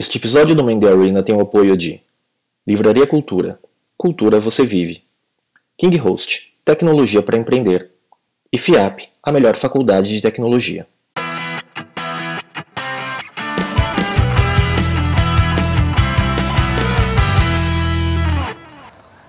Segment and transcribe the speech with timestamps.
[0.00, 2.02] Este episódio do Mendy Arena tem o apoio de
[2.66, 3.60] Livraria Cultura.
[3.98, 5.04] Cultura você vive.
[5.76, 7.90] King Host, tecnologia para empreender.
[8.50, 10.86] E FIAP, a melhor faculdade de tecnologia.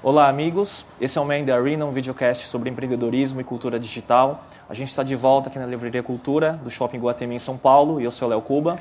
[0.01, 0.85] Olá, amigos.
[1.01, 4.45] Esse é o Man the Arena, um videocast sobre empreendedorismo e cultura digital.
[4.69, 7.99] A gente está de volta aqui na Livraria Cultura, do Shopping Guatemi, em São Paulo,
[7.99, 8.79] e eu sou o Léo Cuba.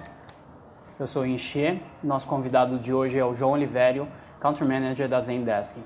[1.00, 1.80] Eu sou Enxê.
[2.04, 4.06] Nosso convidado de hoje é o João Olivério,
[4.38, 5.78] Country Manager da Zendesk.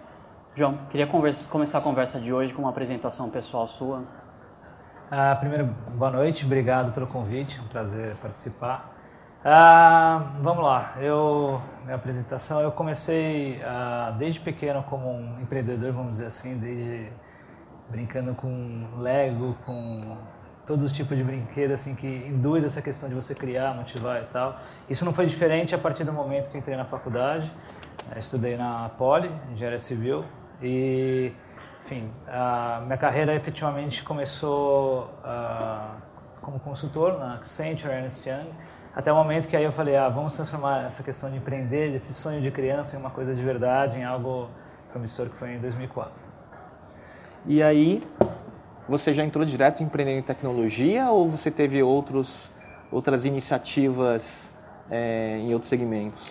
[0.57, 4.03] João, queria conversa, começar a conversa de hoje com uma apresentação pessoal sua.
[5.09, 8.93] Ah, primeiro, boa noite, obrigado pelo convite, é um prazer participar.
[9.45, 16.13] Ah, vamos lá, eu, minha apresentação, eu comecei ah, desde pequeno como um empreendedor, vamos
[16.13, 17.13] dizer assim, desde
[17.89, 20.17] brincando com Lego, com
[20.67, 24.27] todos os tipos de brinquedos assim que induz essa questão de você criar, motivar e
[24.27, 24.59] tal.
[24.89, 27.51] Isso não foi diferente a partir do momento que entrei na faculdade.
[28.17, 30.25] Estudei na Poli, engenharia civil
[30.63, 31.33] e
[31.85, 36.01] enfim, a minha carreira efetivamente começou uh,
[36.41, 38.49] como consultor na Accenture, Ernst Young,
[38.97, 42.15] até o momento que aí eu falei, ah, vamos transformar essa questão de empreender, esse
[42.15, 44.49] sonho de criança em uma coisa de verdade, em algo
[44.91, 46.25] promissor que foi em 2004.
[47.45, 48.07] E aí,
[48.89, 52.51] você já entrou direto em empreender em tecnologia ou você teve outros,
[52.91, 54.53] outras iniciativas
[54.91, 56.29] é, em outros segmentos?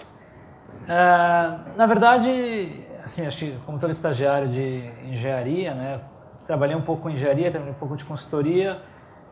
[0.83, 6.01] Uh, na verdade, assim, acho que como todo estagiário de engenharia, né,
[6.45, 8.81] trabalhei um pouco com engenharia, trabalhei um pouco de consultoria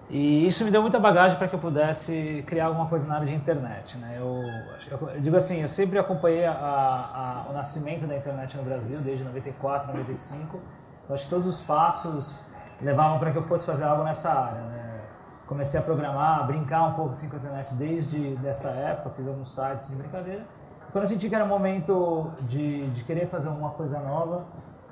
[0.09, 3.27] e isso me deu muita bagagem para que eu pudesse criar alguma coisa na área
[3.27, 3.97] de internet.
[3.97, 4.17] Né?
[4.19, 4.43] Eu,
[4.91, 9.23] eu digo assim, eu sempre acompanhei a, a, o nascimento da internet no Brasil, desde
[9.23, 10.59] 94, 95.
[11.03, 12.43] Então, acho que todos os passos
[12.81, 14.61] levavam para que eu fosse fazer algo nessa área.
[14.61, 15.01] Né?
[15.47, 19.27] Comecei a programar, a brincar um pouco assim, com a internet desde dessa época, fiz
[19.27, 20.45] alguns sites de brincadeira.
[20.91, 24.45] Quando eu senti que era momento de, de querer fazer alguma coisa nova,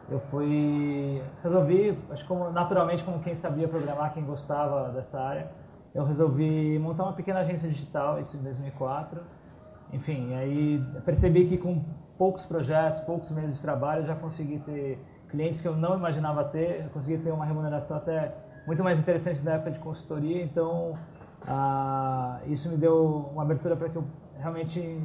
[0.10, 5.52] eu fui resolvi acho como naturalmente como quem sabia programar quem gostava dessa área
[5.94, 9.22] eu resolvi montar uma pequena agência digital isso em 2004
[9.94, 11.84] enfim aí percebi que com
[12.18, 15.00] poucos projetos poucos meses de trabalho eu já consegui ter
[15.30, 18.34] clientes que eu não imaginava ter eu consegui ter uma remuneração até
[18.68, 20.98] muito mais interessante na época de consultoria então
[21.48, 24.06] ah, isso me deu uma abertura para que eu
[24.38, 25.02] realmente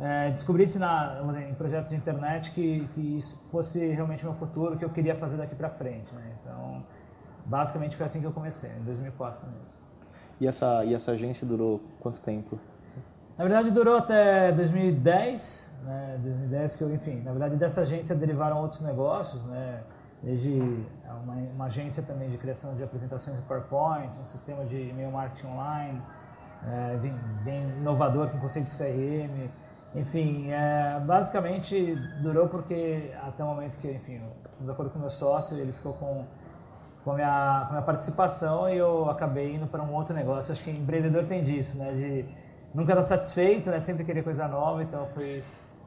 [0.00, 4.84] é, descobrisse na, em projetos de internet que, que isso fosse realmente meu futuro, que
[4.84, 6.12] eu queria fazer daqui para frente.
[6.14, 6.36] Né?
[6.40, 6.82] Então,
[7.44, 9.78] basicamente foi assim que eu comecei, em 2004 mesmo.
[10.40, 12.58] E essa, e essa agência durou quanto tempo?
[13.40, 16.18] Na verdade, durou até 2010, né?
[16.22, 19.80] 2010 que eu, enfim, na verdade dessa agência derivaram outros negócios, né?
[20.22, 20.60] Desde
[21.24, 25.46] uma, uma agência também de criação de apresentações em PowerPoint, um sistema de e-mail marketing
[25.46, 26.02] online,
[26.68, 29.48] é, bem, bem inovador com conceito de CRM,
[29.94, 34.20] enfim, é, basicamente durou porque até o momento que, enfim,
[34.60, 36.26] de acordo com o meu sócio, ele ficou com,
[37.02, 40.52] com, a minha, com a minha participação e eu acabei indo para um outro negócio.
[40.52, 41.90] Acho que empreendedor tem disso, né?
[41.92, 43.78] De nunca estar satisfeito, né?
[43.80, 44.82] Sempre querer coisa nova.
[44.82, 45.42] Então foi,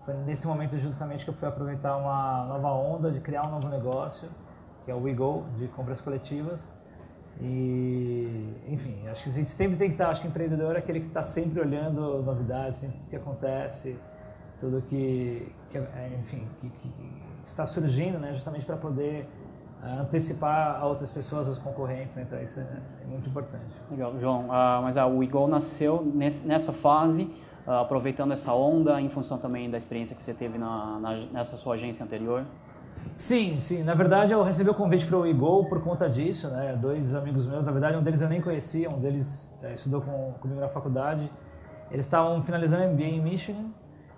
[0.06, 3.68] foi nesse momento justamente que eu fui aproveitar uma nova onda de criar um novo
[3.70, 4.30] negócio,
[4.86, 6.82] que é o WeGo, de compras coletivas.
[7.42, 11.00] E, enfim, acho que a gente sempre tem que estar, acho que empreendedor é aquele
[11.00, 13.98] que está sempre olhando novidades, sempre o que acontece,
[14.60, 16.94] tudo que, que é, enfim, que, que,
[17.44, 19.28] está surgindo, né, justamente para poder
[20.02, 23.76] antecipar a outras pessoas, os concorrentes, né, então isso é, é, muito importante.
[23.92, 27.24] Legal, João, uh, mas a WeGo nasceu nesse, nessa fase,
[27.68, 31.58] uh, aproveitando essa onda, em função também da experiência que você teve na, na nessa
[31.58, 32.46] sua agência anterior?
[33.16, 33.84] Sim, sim.
[33.84, 36.78] Na verdade, eu recebi o convite para o WeGo por conta disso, né?
[36.82, 40.34] Dois amigos meus, na verdade, um deles eu nem conhecia, um deles é, estudou com,
[40.40, 41.30] comigo na faculdade.
[41.92, 43.66] Eles estavam finalizando MBA em Michigan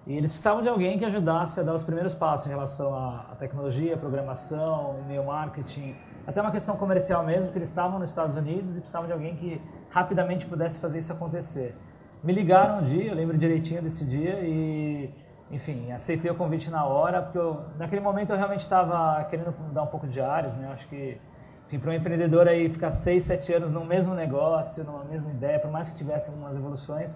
[0.07, 3.35] e eles precisavam de alguém que ajudasse a dar os primeiros passos em relação à,
[3.39, 5.95] tecnologia, programação, e-mail marketing,
[6.27, 9.35] até uma questão comercial mesmo, que eles estavam nos Estados Unidos e precisavam de alguém
[9.35, 11.75] que rapidamente pudesse fazer isso acontecer.
[12.23, 15.11] Me ligaram um dia, eu lembro direitinho desse dia e
[15.49, 19.83] enfim, aceitei o convite na hora, porque eu, naquele momento eu realmente estava querendo mudar
[19.83, 20.67] um pouco de áreas, né?
[20.67, 21.19] Eu acho que,
[21.67, 25.59] enfim, para um empreendedor aí ficar seis, sete anos no mesmo negócio, numa mesma ideia,
[25.59, 27.15] por mais que tivesse algumas evoluções,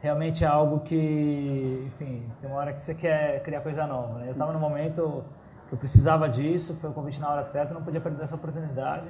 [0.00, 4.28] realmente é algo que, enfim, tem uma hora que você quer criar coisa nova, né?
[4.28, 5.24] Eu estava no momento
[5.68, 9.08] que eu precisava disso, foi o convite na hora certa, não podia perder essa oportunidade.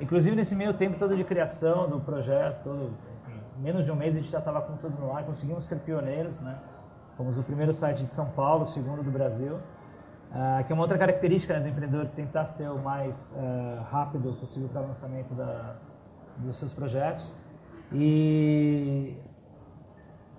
[0.00, 2.92] Inclusive nesse meio tempo todo de criação do projeto, todo,
[3.26, 5.76] enfim, menos de um mês a gente já estava com tudo no ar, conseguimos ser
[5.80, 6.56] pioneiros, né?
[7.16, 10.82] Fomos o primeiro site de São Paulo, o segundo do Brasil, uh, que é uma
[10.82, 15.34] outra característica né, do empreendedor tentar ser o mais uh, rápido possível para o lançamento
[15.34, 15.74] da,
[16.38, 17.34] dos seus projetos.
[17.92, 19.18] E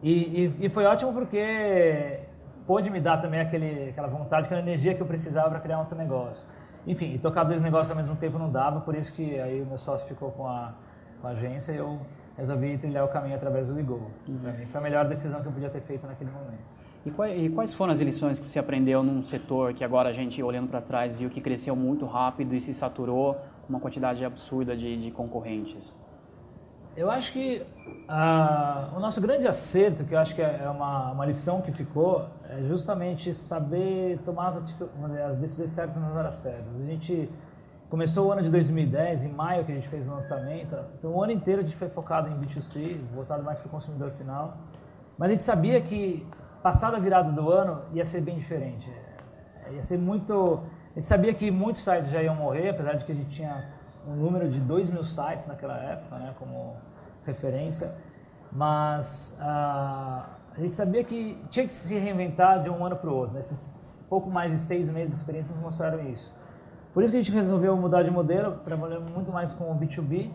[0.02, 2.20] E, e, e foi ótimo porque
[2.66, 5.98] pôde me dar também aquele, aquela vontade, aquela energia que eu precisava para criar outro
[5.98, 6.46] negócio.
[6.88, 9.78] Enfim, tocar dois negócios ao mesmo tempo não dava, por isso que aí o meu
[9.78, 10.74] sócio ficou com a,
[11.22, 12.00] com a agência e eu
[12.36, 14.00] resolvi trilhar o caminho através do Igor.
[14.28, 14.68] Uhum.
[14.68, 16.82] foi a melhor decisão que eu podia ter feito naquele momento.
[17.04, 20.70] E quais foram as lições que você aprendeu num setor que agora a gente, olhando
[20.70, 25.02] para trás, viu que cresceu muito rápido e se saturou com uma quantidade absurda de,
[25.02, 25.96] de concorrentes?
[26.96, 31.26] Eu acho que uh, o nosso grande acerto, que eu acho que é uma, uma
[31.26, 36.82] lição que ficou, é justamente saber tomar as, as decisões certas nas horas certas.
[36.82, 37.30] A gente
[37.90, 41.24] começou o ano de 2010, em maio que a gente fez o lançamento, então o
[41.24, 44.58] ano inteiro a gente foi focado em B2C, voltado mais para o consumidor final,
[45.18, 46.28] mas a gente sabia que
[46.62, 48.92] passada a virada do ano ia ser bem diferente.
[49.72, 50.62] Ia ser muito...
[50.92, 53.81] A gente sabia que muitos sites já iam morrer, apesar de que a gente tinha
[54.08, 56.76] um número de 2 mil sites naquela época, né, como
[57.26, 57.94] referência,
[58.52, 63.16] mas uh, a gente sabia que tinha que se reinventar de um ano para o
[63.16, 63.36] outro.
[63.36, 66.34] Nesses pouco mais de seis meses de experiência nos mostraram isso.
[66.94, 70.30] Por isso que a gente resolveu mudar de modelo, trabalhando muito mais com o B2B,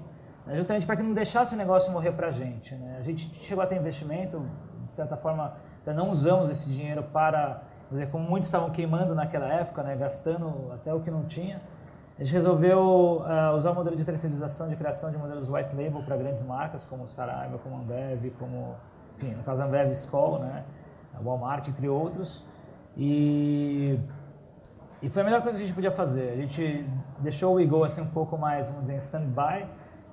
[0.47, 2.75] né, justamente para que não deixasse o negócio morrer para a gente.
[2.75, 2.97] Né?
[2.99, 4.43] A gente chegou a ter investimento,
[4.87, 9.47] de certa forma, até não usamos esse dinheiro para, dizer, como muitos estavam queimando naquela
[9.53, 11.61] época, né, gastando até o que não tinha,
[12.19, 12.79] a gente resolveu
[13.21, 16.83] uh, usar o modelo de terceirização, de criação de modelos white label para grandes marcas
[16.85, 18.75] como Saraiva, como Ambev, como,
[19.17, 20.65] enfim, no caso Ambev, Skoll, né,
[21.23, 22.43] Walmart, entre outros.
[22.97, 24.01] E,
[25.03, 26.31] e foi a melhor coisa que a gente podia fazer.
[26.31, 29.67] A gente deixou o Ego assim um pouco mais, vamos dizer, em stand-by,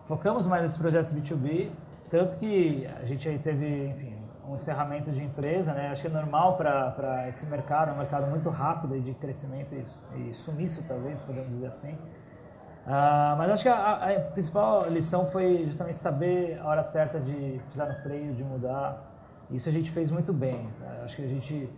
[0.06, 1.72] focamos mais nesses projetos B2B,
[2.10, 4.14] tanto que a gente aí teve, enfim,
[4.48, 5.90] um encerramento de empresa, né?
[5.90, 10.30] Acho que é normal para esse mercado, é um mercado muito rápido de crescimento e,
[10.30, 11.94] e sumiço, talvez, podemos dizer assim.
[12.86, 17.62] Uh, mas acho que a, a, principal lição foi justamente saber a hora certa de
[17.70, 19.10] pisar no freio, de mudar.
[19.50, 20.70] Isso a gente fez muito bem.
[20.80, 21.04] Tá?
[21.04, 21.70] Acho que a gente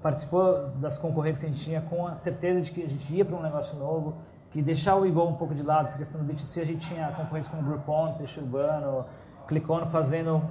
[0.00, 3.24] participou das concorrências que a gente tinha com a certeza de que a gente ia
[3.24, 4.16] para um negócio novo,
[4.50, 7.10] que deixar o Igor um pouco de lado, essa questão do B2C, a gente tinha
[7.12, 9.06] concorrência com o Groupon, Peixe Urbano,
[9.48, 10.42] Clicon fazendo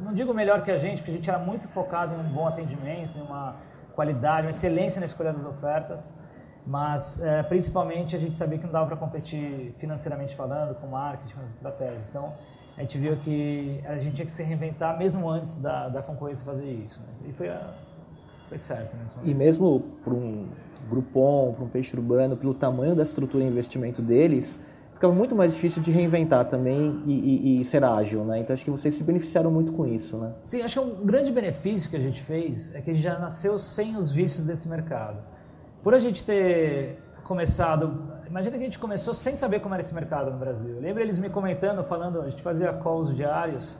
[0.00, 2.46] não digo melhor que a gente, porque a gente era muito focado em um bom
[2.46, 3.56] atendimento, em uma
[3.94, 6.14] qualidade, uma excelência na escolha das ofertas,
[6.66, 11.34] mas é, principalmente a gente sabia que não dava para competir financeiramente falando, com marketing,
[11.34, 12.08] com as estratégias.
[12.08, 12.34] Então,
[12.76, 16.44] a gente viu que a gente tinha que se reinventar mesmo antes da, da concorrência
[16.44, 17.00] fazer isso.
[17.00, 17.30] Né?
[17.30, 17.50] E foi,
[18.48, 18.94] foi certo.
[18.96, 19.20] Mesmo.
[19.24, 20.48] E mesmo para um
[20.90, 24.58] Groupon, para um peixe urbano, pelo tamanho da estrutura e investimento deles,
[24.96, 28.40] ficava muito mais difícil de reinventar também e, e, e, ser ágil, né?
[28.40, 30.32] Então acho que vocês se beneficiaram muito com isso, né?
[30.42, 33.18] Sim, acho que um grande benefício que a gente fez é que a gente já
[33.18, 35.18] nasceu sem os vícios desse mercado.
[35.82, 39.94] Por a gente ter começado, imagina que a gente começou sem saber como era esse
[39.94, 40.80] mercado no Brasil.
[40.80, 43.76] Lembra eles me comentando, falando, a gente fazia calls diários,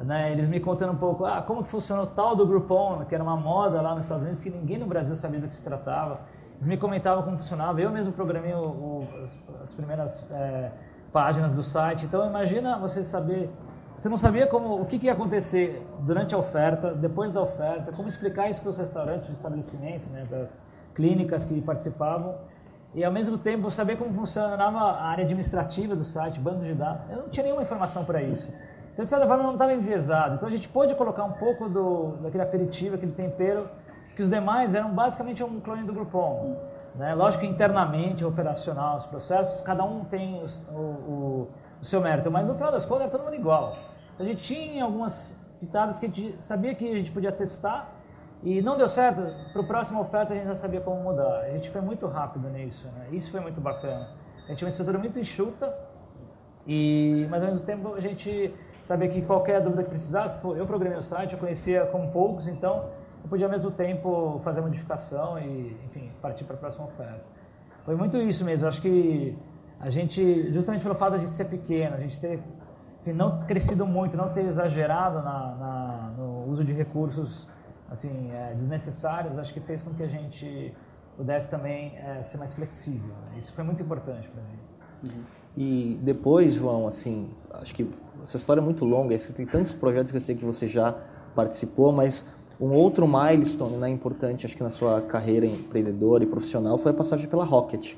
[0.00, 0.32] né?
[0.32, 3.36] Eles me contando um pouco, ah, como que funcionou tal do Groupon, que era uma
[3.36, 6.20] moda lá nos Estados Unidos que ninguém no Brasil sabia do que se tratava.
[6.58, 7.80] Eles me comentavam como funcionava.
[7.80, 10.72] Eu mesmo programei o, o, as, as, primeiras é,
[11.12, 12.04] páginas do site.
[12.04, 13.48] Então imagina você saber,
[13.96, 17.92] você não sabia como o que, que, ia acontecer durante a oferta, depois da oferta,
[17.92, 20.60] como explicar isso para os restaurantes, para os estabelecimentos, né, para as
[20.96, 22.34] clínicas que participavam.
[22.92, 27.04] E ao mesmo tempo saber como funcionava a área administrativa do site, banco de dados.
[27.08, 28.52] Eu não tinha nenhuma informação para isso.
[28.92, 30.34] Então, de certa forma, não estava enviesado.
[30.34, 33.68] Então, a gente pôde colocar um pouco do, daquele aperitivo, aquele tempero
[34.18, 36.56] que os demais eram basicamente um clone do Groupon.
[36.96, 37.14] Né?
[37.14, 41.48] Lógico que internamente, operacional, os processos, cada um tem o, o,
[41.80, 43.76] o, seu mérito, mas no final das contas era todo mundo igual.
[44.18, 47.94] A gente tinha algumas pitadas que a gente sabia que a gente podia testar
[48.42, 51.42] e não deu certo, para a próxima oferta a gente já sabia como mudar.
[51.42, 53.06] A gente foi muito rápido nisso, né?
[53.12, 54.08] isso foi muito bacana.
[54.46, 55.72] A gente tinha uma estrutura muito enxuta,
[56.66, 58.52] e, mas ao mesmo tempo a gente
[58.82, 62.48] sabia que qualquer dúvida que precisasse, pô, eu programei o site, eu conhecia como poucos,
[62.48, 66.84] então eu podia ao mesmo tempo fazer a modificação e, enfim, partir para a próxima
[66.84, 67.24] oferta.
[67.82, 68.64] Foi muito isso mesmo.
[68.64, 69.36] Eu acho que
[69.80, 72.40] a gente, justamente pelo fato de a gente ser pequeno, a gente ter
[73.00, 77.48] enfim, não crescido muito, não ter exagerado na, na no uso de recursos
[77.90, 80.74] assim é, desnecessários, acho que fez com que a gente
[81.16, 83.08] pudesse também é, ser mais flexível.
[83.08, 83.38] Né?
[83.38, 84.58] Isso foi muito importante para mim.
[85.04, 85.24] Uhum.
[85.56, 87.90] E depois, João, assim, acho que
[88.22, 90.94] essa história é muito longa, tem tantos projetos que eu sei que você já
[91.34, 92.24] participou, mas
[92.60, 96.94] um outro milestone né, importante, acho que na sua carreira empreendedora e profissional, foi a
[96.94, 97.94] passagem pela Rocket,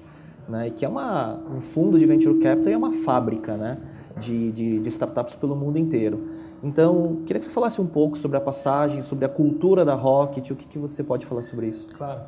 [0.49, 3.79] né, que é uma, um fundo de venture capital e é uma fábrica né,
[4.19, 6.29] de, de, de startups pelo mundo inteiro.
[6.63, 10.51] Então, queria que você falasse um pouco sobre a passagem, sobre a cultura da Rocket,
[10.51, 11.89] o que, que você pode falar sobre isso?
[11.89, 12.21] Claro.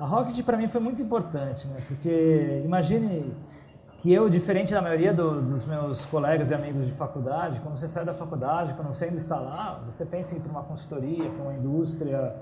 [0.00, 1.76] A Rocket para mim foi muito importante, né?
[1.86, 3.32] porque imagine
[3.98, 7.88] que eu, diferente da maioria do, dos meus colegas e amigos de faculdade, quando você
[7.88, 11.30] sai da faculdade, quando você ainda está lá, você pensa em ir para uma consultoria,
[11.30, 12.34] para uma indústria,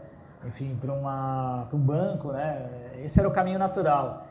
[0.46, 2.68] enfim, para, uma, para um banco, né?
[3.02, 4.26] Esse era o caminho natural.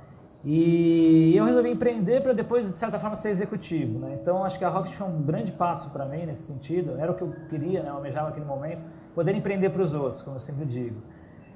[0.46, 4.00] E eu resolvi empreender para depois, de certa forma, ser executivo.
[4.00, 4.18] Né?
[4.22, 7.00] Então, acho que a Rocket foi um grande passo para mim nesse sentido.
[7.00, 7.90] Era o que eu queria, né?
[7.90, 8.82] eu almejava naquele momento,
[9.16, 11.02] poder empreender para os outros, como eu sempre digo.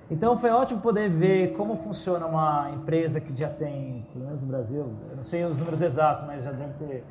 [0.09, 4.47] Então, foi ótimo poder ver como funciona uma empresa que já tem, pelo menos no
[4.47, 7.03] Brasil, eu não sei os números exatos, mas já deve ter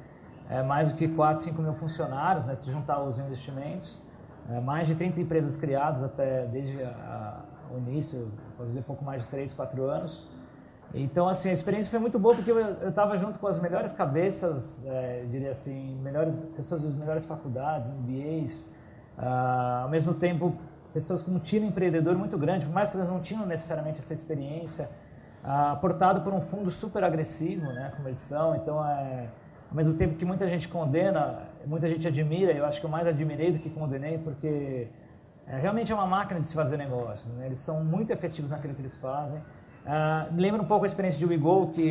[0.48, 2.54] é, mais do que 4, 5 mil funcionários, né?
[2.54, 3.98] se juntar os investimentos.
[4.48, 9.04] É, mais de 30 empresas criadas até desde a, a, o início, posso dizer, pouco
[9.04, 10.26] mais de 3, 4 anos.
[10.94, 14.86] Então, assim, a experiência foi muito boa porque eu estava junto com as melhores cabeças,
[14.86, 18.66] é, diria assim, melhores pessoas das melhores faculdades, MBAs,
[19.18, 20.56] ah, ao mesmo tempo
[20.96, 24.14] pessoas com um tiro empreendedor muito grande, por mais que elas não tinham necessariamente essa
[24.14, 24.88] experiência,
[25.44, 28.56] ah, aportado por um fundo super agressivo, né, como eles são.
[28.56, 29.28] Então, é,
[29.68, 33.06] ao mesmo tempo que muita gente condena, muita gente admira, eu acho que eu mais
[33.06, 34.88] admirei do que condenei, porque
[35.46, 37.30] é, realmente é uma máquina de se fazer negócios.
[37.34, 37.44] Né?
[37.44, 39.38] Eles são muito efetivos naquilo que eles fazem.
[40.32, 41.86] Me lembra um pouco a experiência de WeGo, que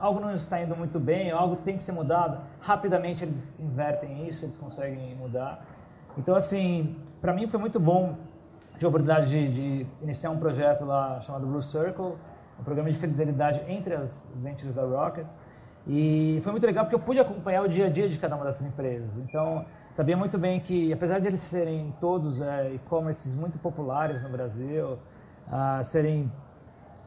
[0.00, 4.44] algo não está indo muito bem, algo tem que ser mudado, rapidamente eles invertem isso,
[4.44, 5.64] eles conseguem mudar.
[6.18, 8.16] Então, assim, para mim foi muito bom
[8.78, 12.16] ter a oportunidade de, de, iniciar um projeto lá chamado Blue Circle,
[12.58, 15.26] um programa de fidelidade entre as ventures da Rocket.
[15.86, 18.44] E foi muito legal porque eu pude acompanhar o dia a dia de cada uma
[18.44, 19.16] dessas empresas.
[19.16, 24.28] Então, sabia muito bem que, apesar de eles serem todos é, e-commerces muito populares no
[24.28, 24.98] Brasil,
[25.46, 26.30] uh, serem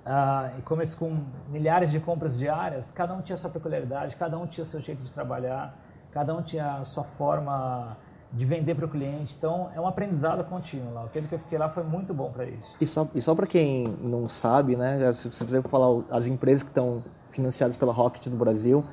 [0.06, 4.66] uh, e-commerce com milhares de compras diárias, cada um tinha sua peculiaridade, cada um tinha
[4.66, 5.78] seu jeito de trabalhar,
[6.12, 7.98] cada um tinha a sua forma
[8.32, 9.36] de vender para o cliente.
[9.38, 11.04] Então, é um aprendizado contínuo lá.
[11.04, 12.76] O tempo que eu fiquei lá foi muito bom para isso.
[12.80, 16.70] E só, e só para quem não sabe, né, se você falar as empresas que
[16.70, 18.84] estão financiadas pela Rocket do Brasil,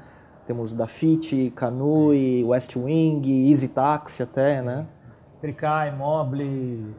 [0.46, 4.86] temos da Fit, Canui, West Wing, Easy Taxi até, sim, né?
[4.90, 5.02] Sim.
[5.40, 6.96] Tricai, Mobile,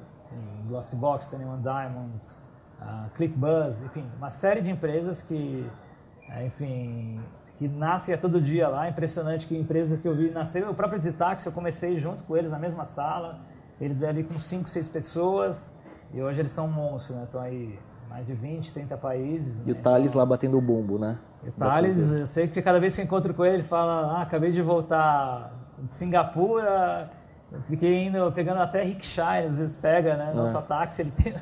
[0.70, 2.40] Glossbox, 21 Diamonds,
[2.80, 5.68] uh, ClickBuzz, enfim, uma série de empresas que,
[6.30, 7.20] eh, enfim,
[7.60, 8.88] que nascem a todo dia lá.
[8.88, 10.68] Impressionante que empresas que eu vi nascer.
[10.68, 13.42] O próprio Zitax, eu comecei junto com eles na mesma sala.
[13.82, 15.78] Eles ali com 5, 6 pessoas.
[16.14, 17.26] E hoje eles são um monstro, né?
[17.26, 17.78] Estão aí
[18.10, 19.60] mais de 20, 30 países.
[19.60, 19.74] E né?
[19.74, 21.20] o Thales lá batendo o bumbo, né?
[21.44, 24.18] E o Thales, eu sei que cada vez que eu encontro com ele, ele fala:
[24.18, 27.12] Ah, acabei de voltar de Singapura.
[27.64, 30.34] Fiquei indo, pegando até rickshaw, às vezes pega, né?
[30.34, 30.62] Nosso é.
[30.62, 31.34] táxi, ele tem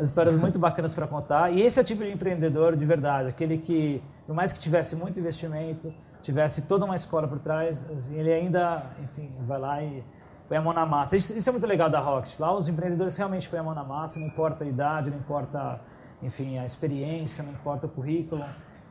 [0.00, 1.52] umas histórias muito bacanas para contar.
[1.52, 4.96] E esse é o tipo de empreendedor de verdade, aquele que, por mais que tivesse
[4.96, 5.92] muito investimento,
[6.22, 10.02] tivesse toda uma escola por trás, assim, ele ainda, enfim, vai lá e
[10.48, 11.16] põe a mão na massa.
[11.16, 12.38] Isso, isso, é muito legal da Rocket.
[12.38, 15.80] Lá os empreendedores realmente põem a mão na massa, não importa a idade, não importa,
[16.22, 18.44] enfim, a experiência, não importa o currículo.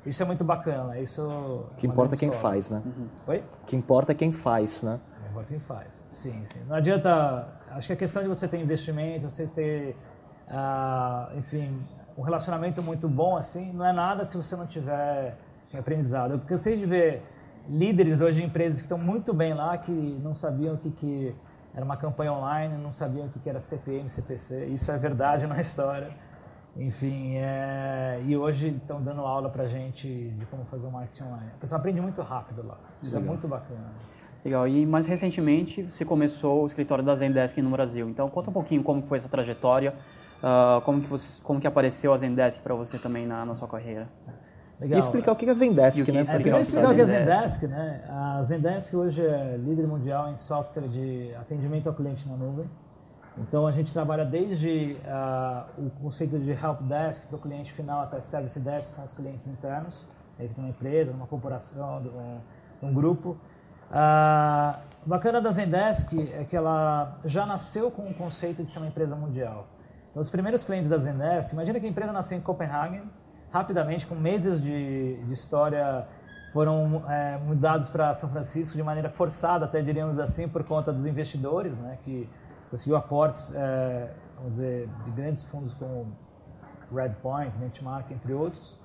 [0.06, 0.98] Isso é muito bacana.
[1.00, 2.54] Isso o que importa é quem escola.
[2.54, 2.82] faz, né?
[2.86, 3.08] Uhum.
[3.28, 3.44] Oi?
[3.66, 5.00] Que importa é quem faz, né?
[5.30, 6.06] Importa é quem faz.
[6.10, 6.62] Sim, sim.
[6.68, 7.48] Não adianta.
[7.72, 9.96] Acho que a questão de você ter investimento, você ter
[10.50, 11.80] ah, enfim,
[12.18, 15.38] um relacionamento muito bom assim, não é nada se você não tiver
[15.74, 16.32] aprendizado.
[16.32, 17.22] Eu cansei de ver
[17.70, 21.36] líderes hoje de empresas que estão muito bem lá, que não sabiam o que, que
[21.74, 24.66] era uma campanha online, não sabiam o que, que era CPM, CPC.
[24.66, 26.10] Isso é verdade na história.
[26.76, 28.22] Enfim, é...
[28.26, 31.52] e hoje estão dando aula para gente de como fazer um marketing online.
[31.56, 32.78] A pessoa aprende muito rápido lá.
[33.02, 33.24] Isso é Legal.
[33.24, 33.88] é muito bacana.
[34.44, 34.68] Legal.
[34.68, 38.10] E mais recentemente você começou o escritório da Zendesk no Brasil.
[38.10, 39.94] Então conta um pouquinho como foi essa trajetória,
[40.40, 43.68] Uh, como, que você, como que apareceu a Zendesk para você também na, na sua
[43.68, 44.08] carreira?
[44.80, 44.98] Legal.
[44.98, 46.22] E explicar o que é a Zendesk, né?
[46.22, 48.02] É, primeiro explicar o que é a Zendesk, né?
[48.08, 52.70] A Zendesk hoje é líder mundial em software de atendimento ao cliente na nuvem.
[53.38, 58.02] Então a gente trabalha desde uh, o conceito de help desk para o cliente final
[58.02, 60.06] até service desk, são os clientes internos,
[60.38, 62.40] dentro de uma empresa, de uma corporação, de um,
[62.80, 63.38] de um grupo.
[63.92, 68.80] Uh, o bacana da Zendesk é que ela já nasceu com o conceito de ser
[68.80, 69.68] uma empresa mundial.
[70.10, 73.02] Então, os primeiros clientes da Zendesk, imagina que a empresa nasceu em Copenhague,
[73.52, 76.08] rapidamente, com meses de, de história,
[76.52, 81.06] foram é, mudados para São Francisco de maneira forçada, até diríamos assim, por conta dos
[81.06, 82.28] investidores, né, que
[82.70, 86.08] conseguiu aportes, é, vamos dizer, de grandes fundos como
[86.92, 88.78] Redpoint, Benchmark, entre outros,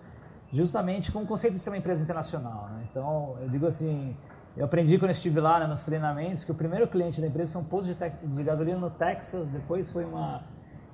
[0.53, 2.69] justamente com o conceito de ser uma empresa internacional.
[2.71, 2.87] Né?
[2.91, 4.17] Então, eu digo assim,
[4.57, 7.63] eu aprendi quando estive lá né, nos treinamentos que o primeiro cliente da empresa foi
[7.63, 10.43] um posto de, de gasolina no Texas, depois foi uma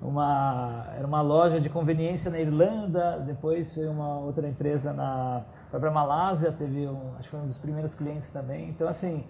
[0.01, 5.79] uma, era uma loja de conveniência na Irlanda, depois foi uma outra empresa na foi
[5.79, 8.71] para a Malásia, teve um, acho que foi um dos primeiros clientes também.
[8.71, 9.25] Então assim,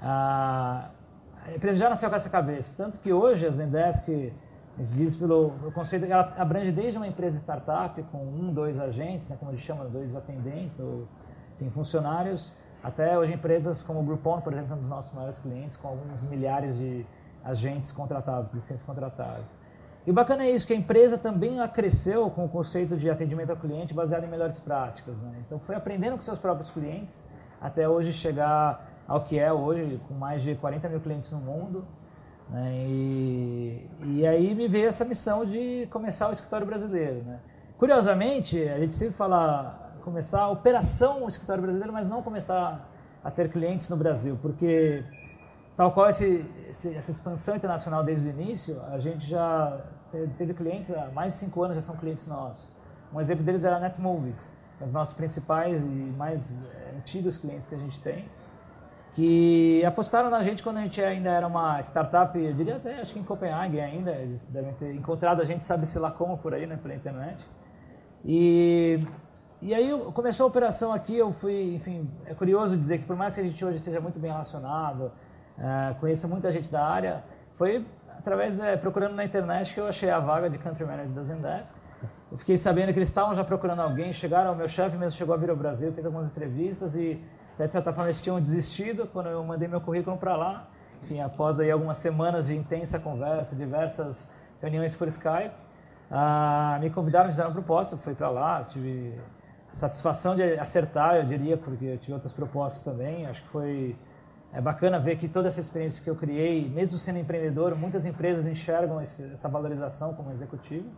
[0.00, 0.88] a,
[1.46, 4.32] a empresa já nasceu com essa cabeça, tanto que hoje a Zendesk
[4.78, 9.50] diz pelo conceito ela abrange desde uma empresa startup com um, dois agentes, né, como
[9.52, 11.06] gente chama, dois atendentes ou
[11.54, 15.38] enfim, funcionários, até hoje empresas como o Groupon, por exemplo, é um dos nossos maiores
[15.38, 17.06] clientes, com alguns milhares de
[17.44, 19.56] agentes contratados, licenças contratadas.
[20.06, 23.50] E o bacana é isso, que a empresa também cresceu com o conceito de atendimento
[23.50, 25.20] ao cliente baseado em melhores práticas.
[25.20, 25.32] Né?
[25.44, 27.24] Então foi aprendendo com seus próprios clientes
[27.60, 31.84] até hoje chegar ao que é hoje, com mais de 40 mil clientes no mundo.
[32.48, 32.72] Né?
[32.86, 37.24] E, e aí me veio essa missão de começar o escritório brasileiro.
[37.24, 37.40] Né?
[37.76, 42.88] Curiosamente, a gente sempre fala começar a operação o escritório brasileiro, mas não começar
[43.24, 45.02] a ter clientes no Brasil, porque
[45.76, 49.80] tal qual esse, essa expansão internacional desde o início, a gente já
[50.38, 52.70] teve clientes, há mais de cinco anos já são clientes nossos.
[53.12, 57.66] Um exemplo deles era a NetMovies, é os nossos principais e mais é, antigos clientes
[57.66, 58.28] que a gente tem,
[59.14, 63.14] que apostaram na gente quando a gente ainda era uma startup, eu diria até, acho
[63.14, 66.66] que em Copenhague ainda, eles devem ter encontrado a gente, sabe-se lá como, por aí,
[66.66, 67.42] né, pela internet.
[68.22, 69.00] E,
[69.62, 73.34] e aí começou a operação aqui, eu fui, enfim, é curioso dizer que por mais
[73.34, 75.12] que a gente hoje seja muito bem relacionado,
[75.56, 77.86] uh, conheça muita gente da área, foi
[78.26, 81.76] através, é, procurando na internet, que eu achei a vaga de Country Manager da Zendesk.
[82.32, 85.32] Eu fiquei sabendo que eles estavam já procurando alguém, chegaram, o meu chefe mesmo chegou
[85.32, 87.22] a vir ao Brasil, fez algumas entrevistas e,
[87.56, 90.66] de certa forma, eles tinham desistido quando eu mandei meu currículo para lá.
[91.00, 94.28] Enfim, após aí algumas semanas de intensa conversa, diversas
[94.60, 95.54] reuniões por Skype,
[96.10, 99.14] ah, me convidaram, me fizeram uma proposta, fui para lá, tive
[99.70, 103.24] satisfação de acertar, eu diria, porque eu tive outras propostas também.
[103.24, 103.96] Acho que foi
[104.52, 108.46] é bacana ver que toda essa experiência que eu criei, mesmo sendo empreendedor, muitas empresas
[108.46, 110.88] enxergam esse, essa valorização como executivo.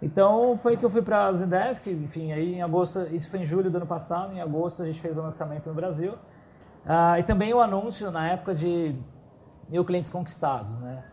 [0.00, 3.44] Então foi que eu fui para a Zendesk, enfim, aí em agosto, isso foi em
[3.44, 6.14] julho do ano passado, em agosto a gente fez o lançamento no Brasil.
[6.86, 8.94] Ah, e também o anúncio na época de
[9.68, 11.04] mil clientes conquistados, né?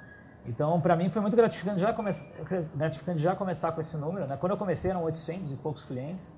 [0.47, 2.11] Então, para mim foi muito gratificante já, come...
[2.75, 4.27] gratificante já começar com esse número.
[4.27, 4.37] Né?
[4.37, 6.33] Quando eu comecei eram 800 e poucos clientes.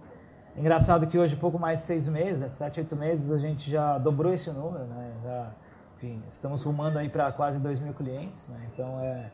[0.57, 3.99] Engraçado que hoje, pouco mais de seis meses, né, sete, oito meses, a gente já
[3.99, 5.13] dobrou esse número, né?
[5.23, 5.51] Já,
[5.95, 8.59] enfim, estamos rumando aí para quase 2 mil clientes, né?
[8.73, 9.31] Então é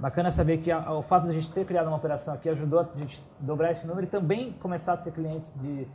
[0.00, 2.80] bacana saber que a, o fato de a gente ter criado uma operação aqui ajudou
[2.80, 5.86] a gente dobrar esse número e também começar a ter clientes de,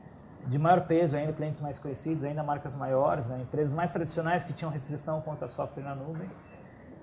[0.48, 3.42] de maior peso, ainda clientes mais conhecidos, ainda marcas maiores, né?
[3.42, 6.30] Empresas mais tradicionais que tinham restrição contra software na nuvem.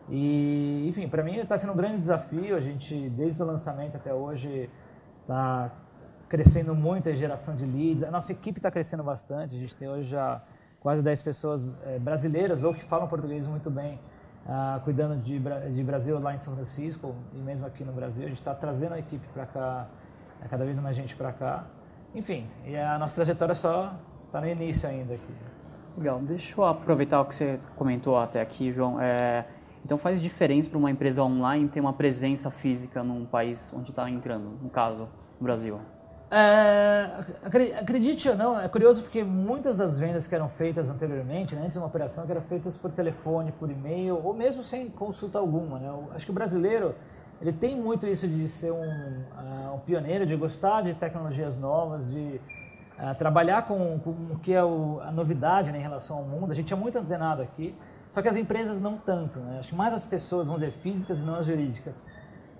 [0.08, 2.56] E, enfim, para mim está sendo um grande desafio.
[2.56, 4.70] A gente, desde o lançamento até hoje,
[5.20, 5.70] está
[6.28, 8.02] crescendo muito a geração de leads.
[8.02, 9.56] A nossa equipe está crescendo bastante.
[9.56, 10.42] A gente tem hoje já
[10.80, 13.98] quase 10 pessoas é, brasileiras ou que falam português muito bem,
[14.46, 18.24] uh, cuidando de, de Brasil lá em São Francisco e mesmo aqui no Brasil.
[18.24, 19.86] A gente está trazendo a equipe para cá,
[20.42, 21.64] é, cada vez mais gente para cá.
[22.14, 23.94] Enfim, e a nossa trajetória só
[24.26, 25.34] está no início ainda aqui.
[25.96, 26.20] Legal.
[26.20, 29.00] Deixa eu aproveitar o que você comentou até aqui, João.
[29.00, 29.46] É,
[29.84, 34.08] então faz diferença para uma empresa online ter uma presença física num país onde está
[34.08, 35.08] entrando, no caso,
[35.40, 35.80] no Brasil?
[36.30, 37.10] É,
[37.80, 41.72] acredite ou não, é curioso porque muitas das vendas que eram feitas anteriormente, né, antes
[41.72, 45.78] de uma operação, eram feitas por telefone, por e-mail, ou mesmo sem consulta alguma.
[45.78, 45.88] Né?
[45.88, 46.94] Eu acho que o brasileiro
[47.40, 52.10] ele tem muito isso de ser um, uh, um pioneiro, de gostar de tecnologias novas,
[52.10, 52.40] de
[52.98, 56.50] uh, trabalhar com, com, o que é o, a novidade né, em relação ao mundo.
[56.50, 57.74] A gente é muito antenado aqui,
[58.10, 59.38] só que as empresas não tanto.
[59.38, 59.60] Né?
[59.60, 62.04] Acho que mais as pessoas, vão dizer, físicas e não as jurídicas.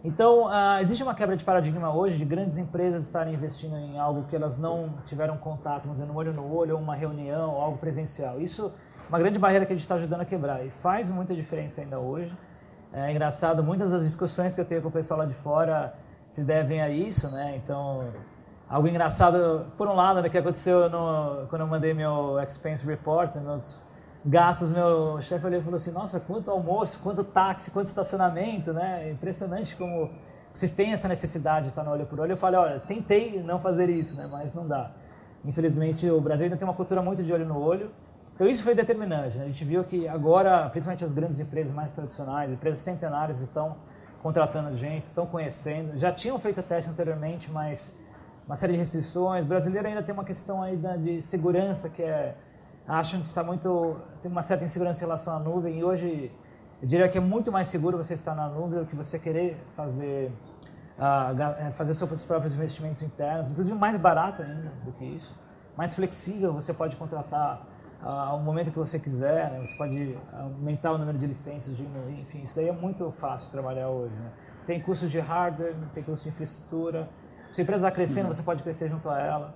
[0.05, 4.25] Então, uh, existe uma quebra de paradigma hoje de grandes empresas estarem investindo em algo
[4.29, 7.61] que elas não tiveram contato, vamos dizer, no olho no olho, ou uma reunião, ou
[7.61, 8.41] algo presencial.
[8.41, 8.73] Isso
[9.05, 11.81] é uma grande barreira que a gente está ajudando a quebrar e faz muita diferença
[11.81, 12.37] ainda hoje.
[12.93, 15.93] É engraçado, muitas das discussões que eu tenho com o pessoal lá de fora
[16.29, 17.57] se devem a isso, né?
[17.57, 18.09] Então,
[18.69, 23.35] algo engraçado, por um lado, né, que aconteceu no, quando eu mandei meu expense report,
[23.35, 23.85] né, meus
[24.25, 29.09] gastos, meu chefe olhou e falou assim, nossa, quanto almoço, quanto táxi, quanto estacionamento, né?
[29.09, 30.11] É impressionante como
[30.53, 32.33] vocês têm essa necessidade de estar no olho por olho.
[32.33, 34.29] Eu falei, olha, tentei não fazer isso, né?
[34.31, 34.91] Mas não dá.
[35.45, 37.91] Infelizmente, o Brasil ainda tem uma cultura muito de olho no olho.
[38.35, 39.37] Então isso foi determinante.
[39.37, 39.45] Né?
[39.45, 43.77] A gente viu que agora, principalmente as grandes empresas mais tradicionais, empresas centenárias estão
[44.23, 45.97] contratando gente, estão conhecendo.
[45.99, 47.95] Já tinham feito teste anteriormente, mas
[48.47, 49.45] uma série de restrições.
[49.45, 52.35] O brasileiro ainda tem uma questão aí de segurança que é
[52.89, 56.33] acham que está muito tem uma certa insegurança em relação à nuvem e hoje
[56.81, 59.63] eu diria que é muito mais seguro você estar na nuvem do que você querer
[59.77, 60.33] fazer
[60.99, 65.35] uh, fazer seus próprios investimentos internos, inclusive mais barato ainda do que isso,
[65.77, 67.67] mais flexível, você pode contratar
[68.03, 69.61] uh, ao momento que você quiser, né?
[69.61, 73.53] você pode aumentar o número de licenças, diminuir, enfim, isso daí é muito fácil de
[73.53, 74.15] trabalhar hoje.
[74.15, 74.31] Né?
[74.67, 77.09] Tem custos de hardware, tem custos de infraestrutura,
[77.51, 78.35] se a empresa está crescendo, uhum.
[78.35, 79.55] você pode crescer junto a ela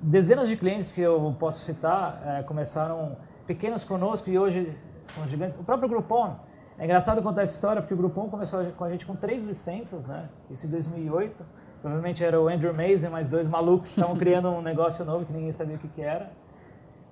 [0.00, 5.58] dezenas de clientes que eu posso citar é, começaram pequenos conosco e hoje são gigantes.
[5.58, 6.36] O próprio Groupon,
[6.78, 10.06] é engraçado contar essa história porque o Groupon começou com a gente com três licenças,
[10.06, 10.28] né?
[10.50, 11.44] Isso em 2008.
[11.80, 15.32] Provavelmente era o Andrew Mason mais dois malucos que estavam criando um negócio novo que
[15.32, 16.32] ninguém sabia o que, que era.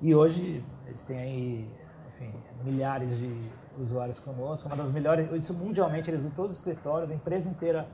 [0.00, 1.70] E hoje eles têm aí,
[2.08, 2.32] enfim,
[2.64, 3.30] milhares de
[3.78, 4.68] usuários conosco.
[4.68, 7.86] Uma das melhores, isso mundialmente eles usam todos os escritórios, a empresa inteira,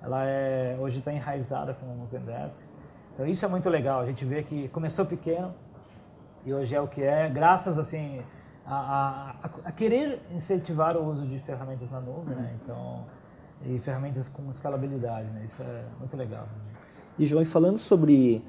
[0.00, 2.62] ela é, hoje está enraizada com o Zendesk.
[3.16, 4.00] Então isso é muito legal.
[4.00, 5.54] A gente vê que começou pequeno
[6.44, 8.20] e hoje é o que é, graças assim
[8.66, 12.54] a, a, a querer incentivar o uso de ferramentas na nuvem, né?
[12.62, 13.04] Então
[13.64, 15.44] e ferramentas com escalabilidade, né?
[15.46, 16.46] Isso é muito legal.
[17.18, 18.44] E João, falando sobre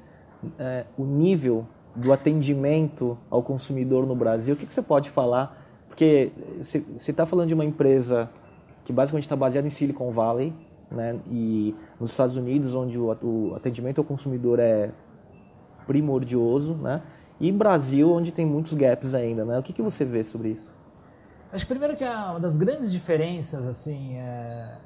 [0.58, 5.66] é, o nível do atendimento ao consumidor no Brasil, o que, que você pode falar?
[5.88, 8.28] Porque você está falando de uma empresa
[8.84, 10.52] que basicamente está baseada em Silicon Valley,
[10.90, 11.18] né?
[11.30, 14.90] E nos Estados Unidos, onde o, atendimento ao consumidor é
[15.86, 17.02] primordioso, né?
[17.40, 19.58] E Brasil, onde tem muitos gaps ainda, né?
[19.58, 20.72] O que, que você vê sobre isso?
[21.52, 24.78] Acho que primeiro que uma das grandes diferenças, assim, é,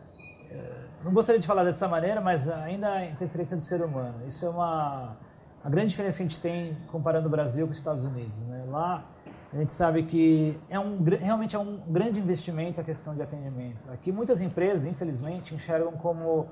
[0.51, 0.73] é,
[1.05, 4.27] não gostaria de falar dessa maneira, mas ainda a interferência do ser humano.
[4.29, 5.17] Isso é uma
[5.65, 8.65] a grande diferença que a gente tem comparando o Brasil com os Estados Unidos, né?
[8.69, 9.05] Lá
[9.53, 13.91] a gente sabe que é um, realmente é um grande investimento a questão de atendimento.
[13.93, 16.47] Aqui muitas empresas, infelizmente, enxergam como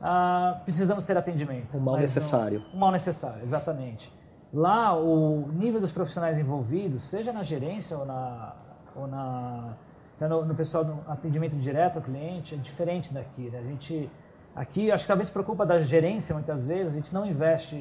[0.00, 1.76] ah, precisamos ter atendimento.
[1.76, 2.60] Um mal necessário.
[2.60, 4.10] Não, um mal necessário, exatamente.
[4.52, 8.56] Lá, o nível dos profissionais envolvidos, seja na gerência ou na,
[8.96, 9.76] ou na
[10.18, 13.50] no, no pessoal do atendimento direto ao cliente, é diferente daqui.
[13.50, 13.58] Né?
[13.58, 14.10] A gente,
[14.56, 17.76] aqui, acho que talvez por culpa da gerência, muitas vezes, a gente não investe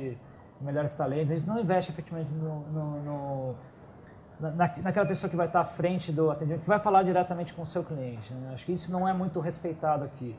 [0.61, 3.55] em melhores talentos, a gente não investe efetivamente no, no, no
[4.39, 7.61] na, naquela pessoa que vai estar à frente do atendimento, que vai falar diretamente com
[7.61, 8.33] o seu cliente.
[8.33, 8.51] Né?
[8.53, 10.35] Acho que isso não é muito respeitado aqui.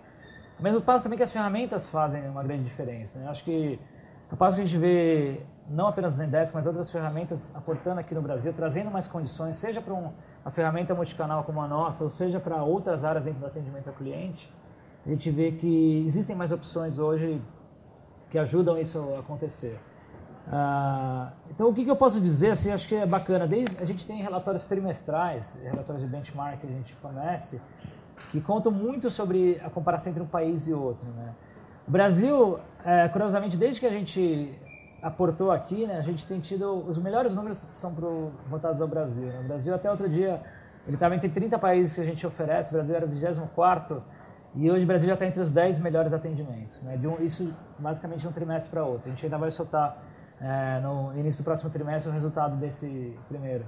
[0.59, 3.19] O mesmo passo também que as ferramentas fazem uma grande diferença.
[3.19, 3.29] Né?
[3.29, 3.79] Acho que
[4.31, 8.23] o passo que a gente vê não apenas Zendesk, mas outras ferramentas aportando aqui no
[8.23, 10.13] Brasil, trazendo mais condições, seja para um,
[10.45, 13.95] uma ferramenta multicanal como a nossa, ou seja para outras áreas dentro do atendimento ao
[13.95, 14.53] cliente,
[15.07, 17.41] a gente vê que existem mais opções hoje
[18.29, 19.79] que ajudam isso a acontecer.
[20.53, 22.51] Ah, então, o que, que, eu posso dizer?
[22.51, 23.47] Assim, acho que é bacana.
[23.47, 27.61] Desde, a gente tem relatórios trimestrais, relatórios de benchmark que a gente fornece,
[28.33, 31.09] que contam muito sobre a comparação entre um país e outro.
[31.11, 31.35] Né?
[31.87, 34.53] O Brasil, é, curiosamente, desde que a gente
[35.01, 39.27] aportou aqui, né, a gente tem tido os melhores números são pro, voltados ao Brasil.
[39.27, 39.41] Né?
[39.41, 40.43] O Brasil até outro dia
[40.87, 44.03] ele estava entre 30 países que a gente oferece, o Brasil era o 24
[44.55, 46.83] e hoje o Brasil já está entre os 10 melhores atendimentos.
[46.83, 46.99] Né?
[47.05, 49.07] Um, isso basicamente de um trimestre para outro.
[49.07, 49.97] A gente ainda vai soltar
[50.41, 53.67] é, no início do próximo trimestre o resultado desse primeiro.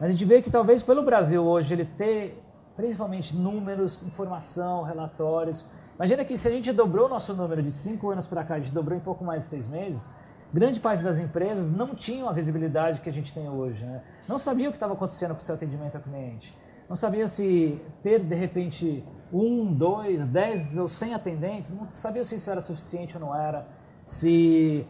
[0.00, 2.42] Mas a gente vê que talvez pelo Brasil hoje ele ter
[2.76, 5.64] principalmente números, informação, relatórios.
[5.94, 8.58] Imagina que se a gente dobrou o nosso número de 5 anos para cá, a
[8.58, 10.10] gente dobrou em pouco mais de 6 meses,
[10.52, 13.84] grande parte das empresas não tinham a visibilidade que a gente tem hoje.
[13.84, 14.02] Né?
[14.26, 16.56] Não sabiam o que estava acontecendo com o seu atendimento ao cliente.
[16.88, 22.34] Não sabiam se ter, de repente, um, dois, dez ou cem atendentes, não sabiam se
[22.34, 23.66] isso era suficiente ou não era,
[24.04, 24.86] se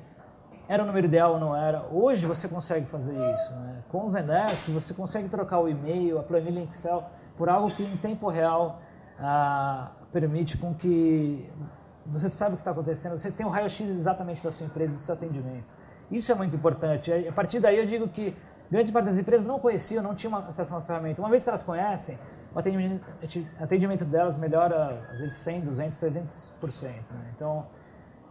[0.69, 1.87] era o número ideal ou não era.
[1.91, 3.53] Hoje você consegue fazer isso.
[3.53, 3.83] Né?
[3.91, 7.05] Com o Zendesk, você consegue trocar o e-mail, a planilha Excel,
[7.37, 8.81] por algo que em tempo real
[9.19, 11.51] ah, permite com que
[12.07, 14.99] você sabe o que está acontecendo, você tem um raio-x exatamente da sua empresa, do
[14.99, 15.65] seu atendimento.
[16.11, 17.11] Isso é muito importante.
[17.13, 18.37] A partir daí eu digo que
[18.71, 21.21] grande parte das empresas não conheciam, não tinham acesso a uma ferramenta.
[21.21, 22.19] Uma vez que elas conhecem,
[22.55, 23.05] o atendimento,
[23.59, 26.85] atendimento delas melhora às vezes 100, 200, 300%.
[26.85, 27.03] Né?
[27.35, 27.67] Então,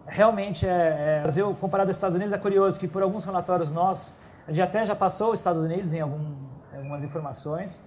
[0.06, 4.14] realmente, é, é, Brasil comparado aos Estados Unidos, é curioso que por alguns relatórios nossos,
[4.48, 6.36] a gente até já passou os Estados Unidos em algum,
[6.74, 7.84] algumas informações,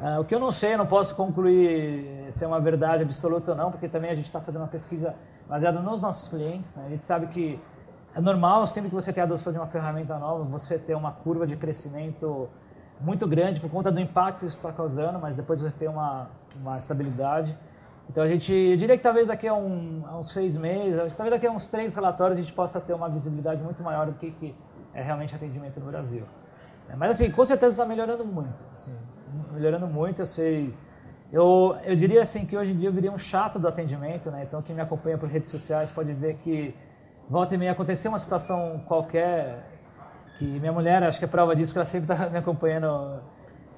[0.00, 3.50] Uh, o que eu não sei, eu não posso concluir se é uma verdade absoluta
[3.50, 5.14] ou não, porque também a gente está fazendo uma pesquisa
[5.46, 6.74] baseada nos nossos clientes.
[6.74, 6.84] Né?
[6.86, 7.60] A gente sabe que
[8.14, 11.12] é normal, sempre que você tem a adoção de uma ferramenta nova, você ter uma
[11.12, 12.48] curva de crescimento
[12.98, 16.30] muito grande por conta do impacto que isso está causando, mas depois você tem uma,
[16.56, 17.54] uma estabilidade.
[18.10, 21.30] Então a gente, eu diria que talvez daqui a, um, a uns seis meses, talvez
[21.30, 24.32] daqui a uns três relatórios a gente possa ter uma visibilidade muito maior do que,
[24.32, 24.52] que
[24.92, 26.24] é realmente atendimento no Brasil.
[26.96, 28.58] Mas assim, com certeza está melhorando muito.
[28.72, 28.92] Assim,
[29.52, 30.74] melhorando muito, eu sei.
[31.32, 34.42] Eu, eu diria assim que hoje em dia eu viria um chato do atendimento, né?
[34.42, 36.74] Então quem me acompanha por redes sociais pode ver que
[37.28, 39.64] volta e meia aconteceu uma situação qualquer
[40.36, 43.20] que minha mulher, acho que é prova disso, porque ela sempre está me acompanhando,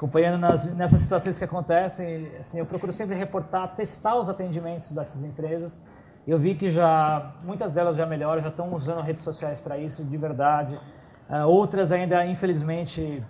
[0.02, 2.32] acompanhando nas, nessas situações que acontecem.
[2.36, 5.86] Assim, eu procuro sempre reportar, testar os atendimentos dessas empresas.
[6.26, 10.04] Eu vi que já muitas delas já melhoram, já estão usando redes sociais para isso
[10.04, 10.74] de verdade.
[11.30, 13.24] Uh, outras ainda, infelizmente,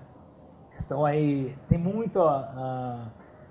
[0.75, 3.11] estão aí, tem muito a,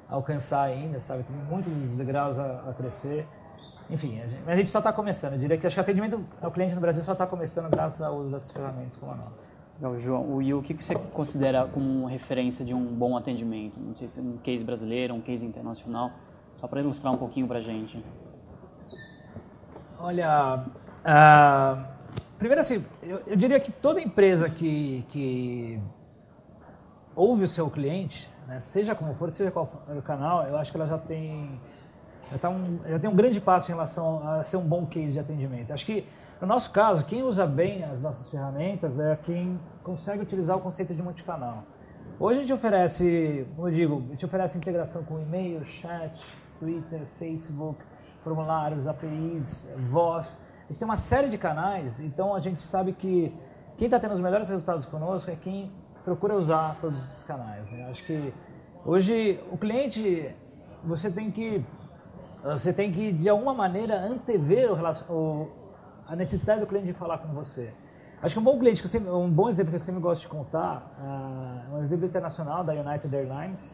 [0.09, 1.23] a alcançar ainda, sabe?
[1.23, 3.27] Tem muitos degraus a, a crescer.
[3.87, 5.33] Enfim, a gente, mas a gente só está começando.
[5.33, 8.15] Eu diria que acho que atendimento ao cliente no Brasil só está começando graças ao
[8.15, 9.60] uso dessas ferramentas como a nossa.
[9.81, 10.41] Legal, João.
[10.43, 13.79] E o que você considera como referência de um bom atendimento?
[13.79, 16.11] Não sei se é um case brasileiro, um case internacional,
[16.55, 18.03] só para ilustrar um pouquinho para a gente.
[19.97, 20.65] Olha,
[21.03, 21.87] Ah,
[22.37, 25.81] primeiro assim, eu, eu, diria que toda empresa que, que
[27.15, 30.71] ouve o seu cliente, né, seja como for, seja qual for o canal, eu acho
[30.71, 31.59] que ela já tem
[32.31, 35.13] já, tá um, já tem um grande passo em relação a ser um bom case
[35.13, 35.73] de atendimento.
[35.73, 36.05] Acho que
[36.41, 40.95] no nosso caso, quem usa bem as nossas ferramentas é quem consegue utilizar o conceito
[40.95, 41.63] de multicanal.
[42.19, 46.19] Hoje a gente oferece, como eu digo, a gente oferece integração com e-mail, chat,
[46.59, 47.79] Twitter, Facebook,
[48.21, 50.39] formulários, APIs, voz.
[50.63, 53.31] A gente tem uma série de canais, então a gente sabe que
[53.77, 55.71] quem está tendo os melhores resultados conosco é quem
[56.03, 57.71] procura usar todos esses canais.
[57.71, 57.87] Né?
[57.87, 58.33] Acho que
[58.83, 60.35] hoje o cliente,
[60.83, 61.63] você tem que,
[62.43, 64.71] você tem que de alguma maneira antever
[65.07, 65.47] o,
[66.11, 67.69] a necessidade do cliente de falar com você.
[68.21, 70.27] Acho que um bom cliente, que sempre, um bom exemplo que eu sempre gosto de
[70.27, 73.71] contar, uh, um exemplo internacional da United Airlines,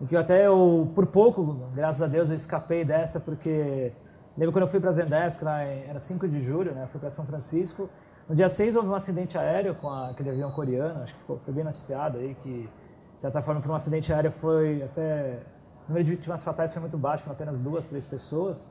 [0.00, 1.42] em que eu até eu, por pouco,
[1.74, 3.92] graças a Deus, eu escapei dessa, porque
[4.34, 7.26] lembro quando eu fui para Zendesk, lá, era 5 de julho, né, fui para São
[7.26, 7.90] Francisco,
[8.26, 11.38] no dia 6 houve um acidente aéreo com a, aquele avião coreano, acho que ficou,
[11.38, 12.66] foi bem noticiado aí, que
[13.12, 15.42] de certa forma por um acidente aéreo foi até,
[15.84, 18.66] o número de vítimas fatais foi muito baixo, foram apenas duas, três pessoas,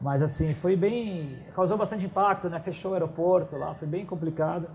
[0.00, 1.38] mas assim, foi bem.
[1.54, 2.60] causou bastante impacto, né?
[2.60, 4.68] Fechou o aeroporto lá, foi bem complicado.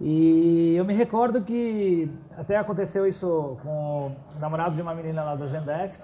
[0.00, 5.34] E eu me recordo que até aconteceu isso com o namorado de uma menina lá
[5.34, 6.00] da Zendesk,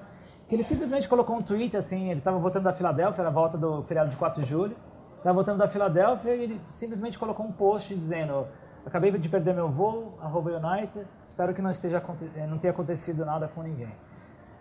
[0.48, 3.84] que ele simplesmente colocou um tweet assim, ele estava voltando da Filadélfia, na volta do
[3.84, 4.76] feriado de 4 de julho,
[5.18, 8.46] estava voltando da Filadélfia e ele simplesmente colocou um post dizendo
[8.84, 12.02] acabei de perder meu voo, arroba United, espero que não, esteja,
[12.48, 13.94] não tenha acontecido nada com ninguém.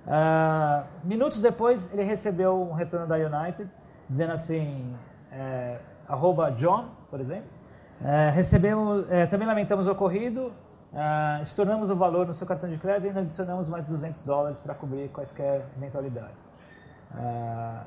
[0.05, 3.69] Uh, minutos depois, ele recebeu um retorno da United,
[4.07, 4.95] dizendo assim,
[5.31, 5.79] é,
[6.55, 7.49] John, por exemplo,
[8.03, 10.51] é, recebemos, é, também lamentamos o ocorrido,
[10.93, 14.59] é, estornamos o valor no seu cartão de crédito e ainda adicionamos mais 200 dólares
[14.59, 16.51] para cobrir quaisquer eventualidades.
[17.15, 17.79] É,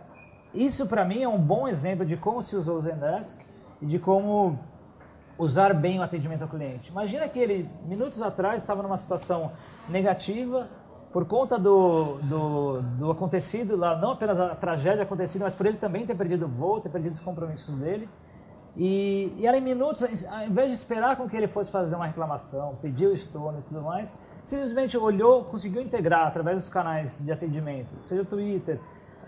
[0.55, 3.39] isso para mim é um bom exemplo de como se usou o Zendesk
[3.81, 4.59] e de como
[5.39, 6.91] usar bem o atendimento ao cliente.
[6.91, 9.53] Imagina que ele, minutos atrás, estava numa situação
[9.89, 10.69] negativa,
[11.13, 15.77] por conta do, do, do, acontecido lá, não apenas a tragédia acontecida, mas por ele
[15.77, 18.09] também ter perdido o voo, ter perdido os compromissos dele.
[18.77, 22.07] E, e era em minutos, ao invés de esperar com que ele fosse fazer uma
[22.07, 27.33] reclamação, pedir o estorno e tudo mais, simplesmente olhou, conseguiu integrar através dos canais de
[27.33, 28.79] atendimento, seja o Twitter,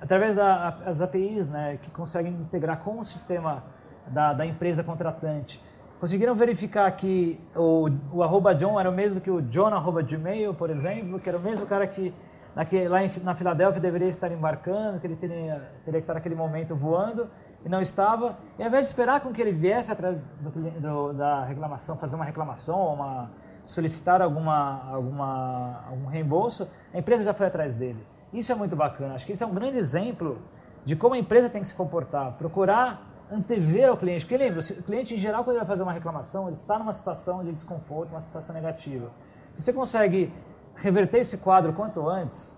[0.01, 3.64] através das APIs, né, que conseguem integrar com o sistema
[4.07, 5.62] da, da empresa contratante,
[6.00, 10.54] Conseguiram verificar que o, o arroba John era o mesmo que o John arroba Gmail,
[10.54, 12.14] por exemplo, que era o mesmo cara que
[12.54, 16.37] naquele, lá em, na Filadélfia deveria estar embarcando, que ele teria, teria que estar naquele
[16.37, 17.28] momento voando
[17.64, 18.37] e não estava.
[18.56, 22.14] E ao invés de esperar com que ele viesse atrás do, do, da reclamação, fazer
[22.14, 23.30] uma reclamação, uma,
[23.64, 28.06] solicitar alguma, alguma, algum reembolso, a empresa já foi atrás dele.
[28.32, 29.14] Isso é muito bacana.
[29.14, 30.38] Acho que isso é um grande exemplo
[30.84, 32.32] de como a empresa tem que se comportar.
[32.32, 34.25] Procurar antever ao cliente.
[34.25, 36.93] Porque lembra, o cliente em geral, quando ele vai fazer uma reclamação, ele está numa
[36.93, 39.11] situação de desconforto, uma situação negativa.
[39.55, 40.33] Se você consegue
[40.77, 42.57] reverter esse quadro quanto antes,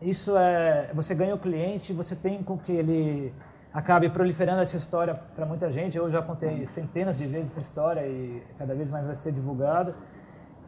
[0.00, 3.32] isso é, você ganha o cliente, você tem com que ele
[3.72, 5.96] acabe proliferando essa história para muita gente.
[5.96, 9.94] Eu já contei centenas de vezes essa história e cada vez mais vai ser divulgado.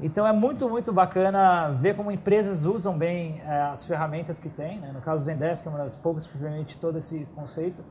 [0.01, 4.81] Então é muito, muito bacana ver como empresas usam bem é, as ferramentas que tem.
[4.81, 4.91] Né?
[4.93, 7.85] No caso do Zendesk, é uma das poucas que permite todo esse conceito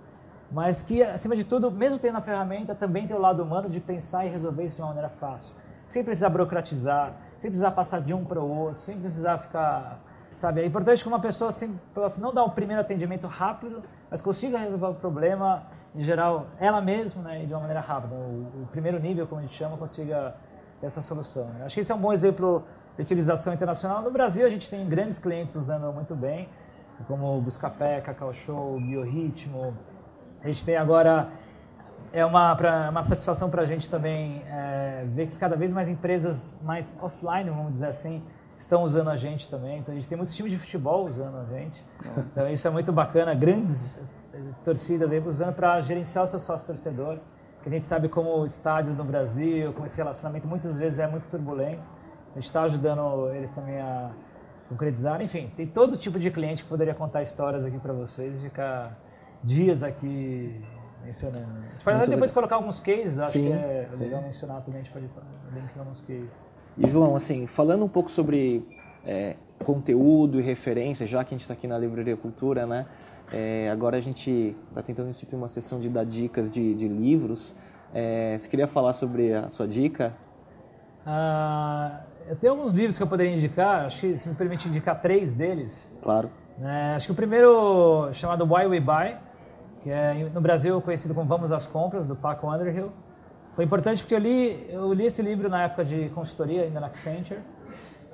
[0.53, 3.79] mas que, acima de tudo, mesmo tendo a ferramenta, também tem o lado humano de
[3.79, 5.55] pensar e resolver isso de uma maneira fácil.
[5.87, 9.99] Sem precisar burocratizar, sem precisar passar de um para o outro, sem precisar ficar.
[10.35, 14.21] Sabe, é importante que uma pessoa assim, possa não dar um primeiro atendimento rápido, mas
[14.21, 15.63] consiga resolver o problema,
[15.95, 18.15] em geral, ela mesma, né, de uma maneira rápida.
[18.15, 20.35] O, o primeiro nível, como a gente chama, consiga
[20.79, 21.45] ter essa solução.
[21.45, 21.65] Né?
[21.65, 22.63] Acho que esse é um bom exemplo
[22.95, 24.01] de utilização internacional.
[24.03, 26.47] No Brasil, a gente tem grandes clientes usando muito bem,
[27.07, 29.75] como Buscapé, Cacau Show, Biorritmo,
[30.43, 31.29] a gente tem agora
[32.11, 35.89] é uma, pra, uma satisfação para a gente também é, ver que cada vez mais
[35.89, 38.21] empresas mais offline, vamos dizer assim,
[38.55, 39.79] estão usando a gente também.
[39.79, 41.83] Então a gente tem muitos times de futebol usando a gente.
[42.31, 43.33] Então isso é muito bacana.
[43.33, 43.99] Grandes
[44.31, 47.17] eh, torcidas aí usando para gerenciar o seu sócio torcedor.
[47.63, 51.27] Que a gente sabe como estádios no Brasil, como esse relacionamento muitas vezes é muito
[51.29, 51.87] turbulento.
[52.31, 54.11] A gente está ajudando eles também a
[54.69, 55.21] concretizar.
[55.21, 58.97] Enfim, tem todo tipo de cliente que poderia contar histórias aqui para vocês e ficar
[59.43, 60.61] dias aqui
[61.03, 61.45] mencionando.
[61.45, 62.33] A gente pode depois legal.
[62.33, 64.03] colocar alguns cases, acho sim, que é sim.
[64.03, 65.05] legal mencionar também, a gente pode
[65.53, 66.31] linkar alguns cases.
[66.77, 68.65] E João, assim, falando um pouco sobre
[69.05, 72.85] é, conteúdo e referência, já que a gente está aqui na Livraria Cultura, né?
[73.31, 77.55] É, agora a gente está tentando instituir uma sessão de dar dicas de, de livros.
[77.93, 80.13] É, você queria falar sobre a sua dica?
[81.05, 85.01] Ah, eu tenho alguns livros que eu poderia indicar, acho que se me permite indicar
[85.01, 85.95] três deles.
[86.01, 86.29] Claro.
[86.61, 89.17] É, acho que o primeiro, chamado Why We Buy,
[89.83, 92.91] que é no Brasil conhecido como Vamos às Compras, do Paco Underhill.
[93.53, 96.87] Foi importante porque eu li, eu li esse livro na época de consultoria, ainda na
[96.87, 97.41] Accenture,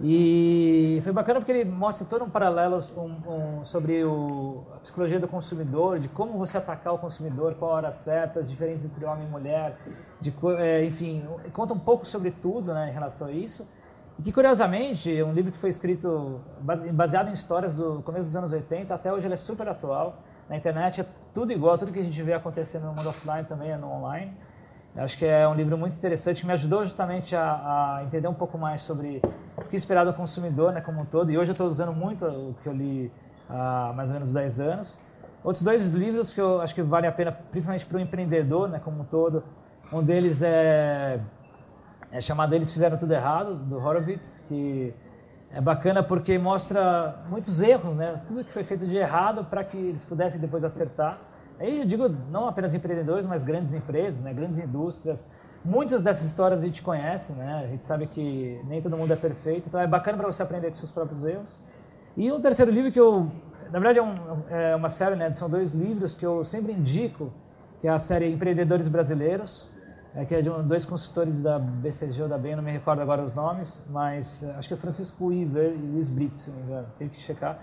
[0.02, 5.20] e foi bacana porque ele mostra todo um paralelo um, um, sobre o, a psicologia
[5.20, 9.06] do consumidor, de como você atacar o consumidor, qual a hora certa, as diferenças entre
[9.06, 9.78] homem e mulher,
[10.20, 13.70] de, é, enfim, conta um pouco sobre tudo né, em relação a isso.
[14.18, 16.42] E que, curiosamente, é um livro que foi escrito
[16.94, 20.18] baseado em histórias do começo dos anos 80, até hoje ele é super atual.
[20.50, 23.72] Na internet é tudo igual, tudo que a gente vê acontecendo no mundo offline também
[23.72, 24.36] é no online.
[24.96, 28.34] Acho que é um livro muito interessante que me ajudou justamente a, a entender um
[28.34, 29.22] pouco mais sobre
[29.56, 31.32] o que esperar do consumidor né, como um todo.
[31.32, 33.12] E hoje eu estou usando muito o que eu li
[33.48, 35.00] há mais ou menos 10 anos.
[35.44, 38.80] Outros dois livros que eu acho que vale a pena, principalmente para o empreendedor né,
[38.84, 39.44] como um todo.
[39.94, 41.20] Um deles é
[42.12, 44.94] é chamado Eles Fizeram Tudo Errado, do Horowitz, que
[45.52, 48.22] é bacana porque mostra muitos erros, né?
[48.28, 51.20] tudo que foi feito de errado para que eles pudessem depois acertar.
[51.60, 54.32] Aí eu digo não apenas empreendedores, mas grandes empresas, né?
[54.34, 55.26] grandes indústrias.
[55.66, 57.64] Muitas dessas histórias a gente conhece, né?
[57.66, 60.70] a gente sabe que nem todo mundo é perfeito, então é bacana para você aprender
[60.70, 61.60] com seus próprios erros.
[62.16, 63.32] E um terceiro livro que eu,
[63.72, 64.16] na verdade é, um,
[64.50, 65.34] é uma série, né?
[65.34, 67.34] são dois livros que eu sempre indico,
[67.82, 69.72] que é a série Empreendedores Brasileiros,
[70.16, 73.02] é que é de um, dois consultores da BCG ou da BEM, não me recordo
[73.02, 76.58] agora os nomes, mas é, acho que é Francisco Weaver e Luiz Brito, se não
[76.58, 77.60] me engano, tenho que checar.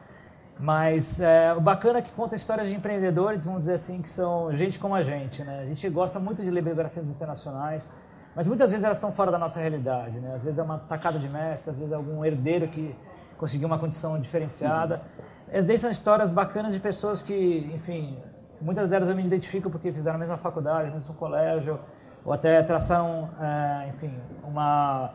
[0.59, 4.55] Mas é, o bacana é que conta histórias de empreendedores, vamos dizer assim, que são
[4.57, 5.61] gente como a gente, né?
[5.61, 7.93] A gente gosta muito de ler biografias internacionais,
[8.35, 10.35] mas muitas vezes elas estão fora da nossa realidade, né?
[10.35, 12.97] Às vezes é uma tacada de mestre, às vezes é algum herdeiro que
[13.37, 15.03] conseguiu uma condição diferenciada.
[15.49, 18.19] Essas daí são histórias bacanas de pessoas que, enfim,
[18.61, 21.79] muitas delas eu me identifico porque fizeram a mesma faculdade, o mesmo colégio,
[22.27, 24.12] ou até traçaram, é, enfim,
[24.43, 25.15] uma,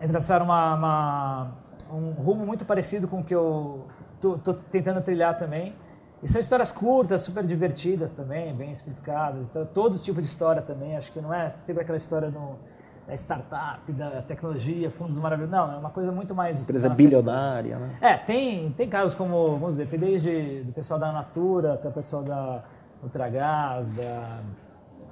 [0.00, 1.52] traçaram uma, uma,
[1.92, 3.86] um rumo muito parecido com o que eu
[4.20, 5.72] estou tentando trilhar também.
[6.20, 9.50] E são histórias curtas, super divertidas também, bem explicadas.
[9.50, 10.96] Então, todo tipo de história também.
[10.96, 12.58] Acho que não é sempre aquela história no,
[13.06, 15.56] da startup, da tecnologia, fundos maravilhosos.
[15.56, 16.64] Não, é uma coisa muito mais...
[16.64, 17.98] Empresa bilionária, né?
[18.00, 21.92] É, tem, tem casos como, vamos dizer, tem desde do pessoal da Natura até o
[21.92, 22.64] pessoal da
[23.02, 24.40] Ultragás, da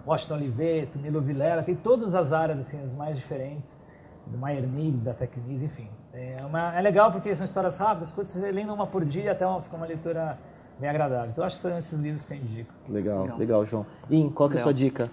[0.07, 3.79] Washington Oliveto, Milo Vilela, tem todas as áreas assim as mais diferentes,
[4.27, 5.89] do Maier Mig, da Tecnis, enfim.
[6.13, 9.47] É, uma, é legal porque são histórias rápidas, quando você lendo uma por dia, até
[9.47, 10.39] uma, fica uma leitura
[10.79, 11.31] bem agradável.
[11.31, 12.73] Então acho que são esses livros que eu indico.
[12.89, 13.87] Legal, legal, legal João.
[14.11, 15.11] E qual que é a sua dica?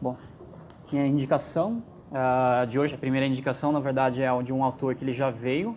[0.00, 0.16] Bom,
[0.90, 5.04] minha indicação uh, de hoje, a primeira indicação, na verdade, é de um autor que
[5.04, 5.76] ele já veio,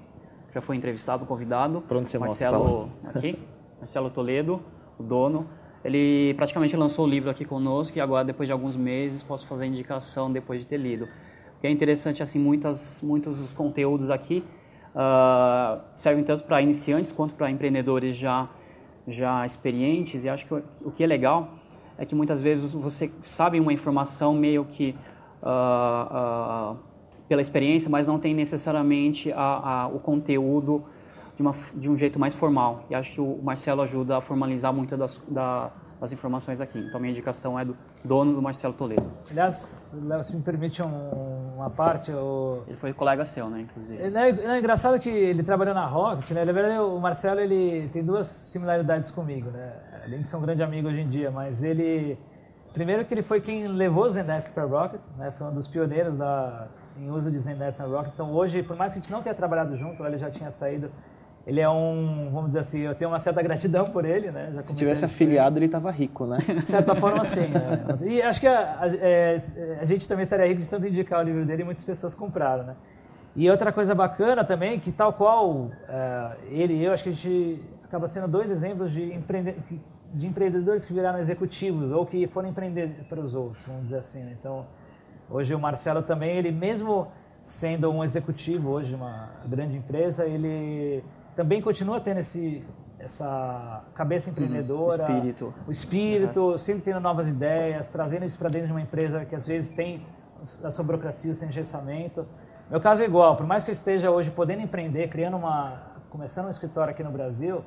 [0.53, 1.81] já foi entrevistado, convidado.
[1.81, 3.19] Para onde você Marcelo, mostra?
[3.19, 3.39] aqui,
[3.79, 4.61] Marcelo Toledo,
[4.97, 5.47] o dono.
[5.83, 9.63] Ele praticamente lançou o livro aqui conosco e agora, depois de alguns meses, posso fazer
[9.63, 11.05] a indicação depois de ter lido.
[11.05, 14.43] O que é interessante, assim, muitas, muitos dos conteúdos aqui
[14.93, 18.49] uh, servem tanto para iniciantes quanto para empreendedores já,
[19.07, 20.25] já experientes.
[20.25, 21.55] E acho que o, que é legal
[21.97, 24.95] é que muitas vezes você sabe uma informação meio que
[25.41, 26.77] uh, uh,
[27.27, 30.83] pela experiência, mas não tem necessariamente a, a, o conteúdo
[31.39, 32.83] de, uma, de um jeito mais formal.
[32.89, 36.77] E acho que o Marcelo ajuda a formalizar muitas das, da, das informações aqui.
[36.77, 39.09] Então, minha indicação é do dono do Marcelo Toledo.
[39.31, 42.11] Aliás, Léo, se me permite um, uma parte...
[42.11, 42.63] Eu...
[42.67, 44.01] Ele foi colega seu, né, inclusive.
[44.01, 46.43] É, é, é, engraçado que ele trabalhou na Rocket, né?
[46.43, 49.71] Na verdade, o Marcelo ele tem duas similaridades comigo, né?
[50.03, 52.19] Além de ser um grande amigo hoje em dia, mas ele...
[52.73, 55.31] Primeiro que ele foi quem levou o Zendesk para a Rocket, né?
[55.31, 58.13] Foi um dos pioneiros da, em uso de Zendesk na Rocket.
[58.13, 60.91] Então, hoje, por mais que a gente não tenha trabalhado junto, ele já tinha saído
[61.49, 64.53] ele é um, vamos dizer assim, eu tenho uma certa gratidão por ele, né?
[64.63, 66.37] Se tivesse afiliado, ele estava rico, né?
[66.37, 67.47] De certa forma, sim.
[67.47, 67.97] Né?
[68.05, 69.37] E acho que a, a, é,
[69.81, 72.65] a, gente também estaria rico de tanto indicar o livro dele e muitas pessoas compraram,
[72.65, 72.75] né?
[73.35, 75.71] E outra coisa bacana também, que tal qual uh,
[76.51, 79.55] ele e eu, acho que a gente acaba sendo dois exemplos de, empreende,
[80.13, 84.21] de empreendedores que viraram executivos ou que foram empreender para os outros, vamos dizer assim.
[84.21, 84.35] Né?
[84.39, 84.67] Então,
[85.27, 87.07] hoje o Marcelo também, ele mesmo
[87.43, 91.03] sendo um executivo hoje, uma grande empresa, ele
[91.39, 92.61] também continua tendo esse,
[92.99, 94.33] essa cabeça uhum.
[94.33, 96.57] empreendedora, uhum, o espírito, o espírito uhum.
[96.57, 100.05] sempre tendo novas ideias, trazendo isso para dentro de uma empresa que às vezes tem
[100.61, 102.27] a sua burocracia, o seu engessamento.
[102.69, 106.47] Meu caso é igual, por mais que eu esteja hoje podendo empreender, criando uma, começando
[106.47, 107.63] um escritório aqui no Brasil,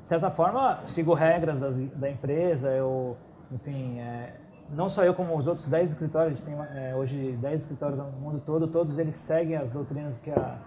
[0.00, 3.16] de certa forma sigo regras das, da empresa, eu,
[3.52, 4.34] enfim, é,
[4.68, 7.96] não só eu como os outros 10 escritórios, a gente tem é, hoje 10 escritórios
[8.00, 10.58] no mundo todo, todos eles seguem as doutrinas que a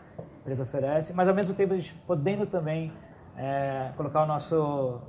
[0.45, 2.93] empresa oferece, mas ao mesmo tempo a gente podendo também
[3.35, 4.55] é, colocar o nosso,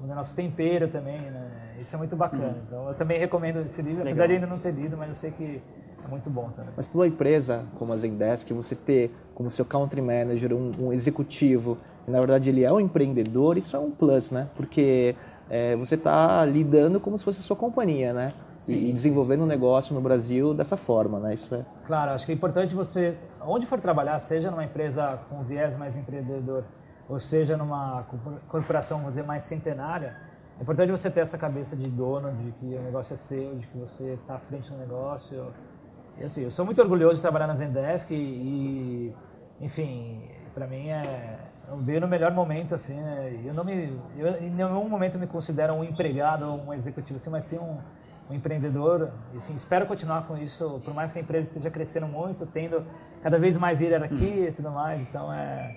[0.03, 1.77] o nosso tempero também, né?
[1.79, 2.49] Isso é muito bacana.
[2.49, 2.63] Uhum.
[2.67, 4.13] Então eu também recomendo esse livro, Legal.
[4.13, 5.63] apesar de ainda não ter lido, mas eu sei que
[6.03, 6.73] é muito bom também.
[6.75, 10.93] Mas para uma empresa como a Zendesk, você ter como seu country manager um, um
[10.93, 11.77] executivo,
[12.09, 14.49] na verdade ele é um empreendedor, isso é um plus, né?
[14.57, 15.15] Porque
[15.49, 18.33] é, você está lidando como se fosse a sua companhia, né?
[18.59, 21.35] Sim, e desenvolvendo um negócio no Brasil dessa forma, né?
[21.35, 21.65] Isso é.
[21.87, 25.95] Claro, acho que é importante você, onde for trabalhar, seja numa empresa com viés mais
[25.97, 26.65] empreendedor,
[27.09, 28.05] ou seja numa
[28.49, 30.17] corporação, vamos dizer, mais centenária,
[30.59, 33.67] é importante você ter essa cabeça de dono, de que o negócio é seu, de
[33.67, 35.53] que você está à frente do negócio.
[36.19, 39.15] E assim, eu sou muito orgulhoso de trabalhar na Zendesk e, e
[39.61, 40.23] enfim,
[40.55, 41.39] para mim é
[41.81, 43.41] veio no melhor momento assim né?
[43.45, 47.31] eu não me eu em nenhum momento me considero um empregado ou um executivo assim
[47.31, 47.79] mas sim um,
[48.31, 49.11] um, empreendedor.
[49.35, 52.85] Enfim espero continuar com isso por mais que a empresa esteja crescendo muito tendo
[53.23, 54.49] cada vez mais hierarquia hum.
[54.49, 55.03] e tudo mais.
[55.09, 55.77] Então é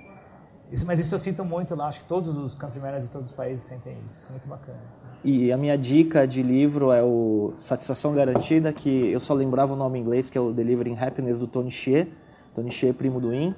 [0.71, 1.87] isso mas isso eu sinto muito lá.
[1.87, 4.19] Acho que todos os country managers de todos os países sentem isso.
[4.19, 4.79] Isso é muito bacana.
[5.23, 9.75] E a minha dica de livro é o Satisfação Garantida que eu só lembrava o
[9.75, 12.13] nome em inglês que é o Delivering Happiness do Tony Xie.
[12.53, 13.55] Tony Xie primo do In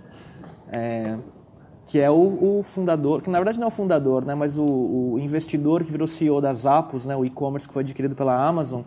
[0.72, 1.18] é,
[1.92, 4.64] que é o, o, fundador, que na verdade não é o fundador, né, mas o,
[4.64, 8.84] o investidor que virou CEO da Zappos, né, o e-commerce que foi adquirido pela Amazon.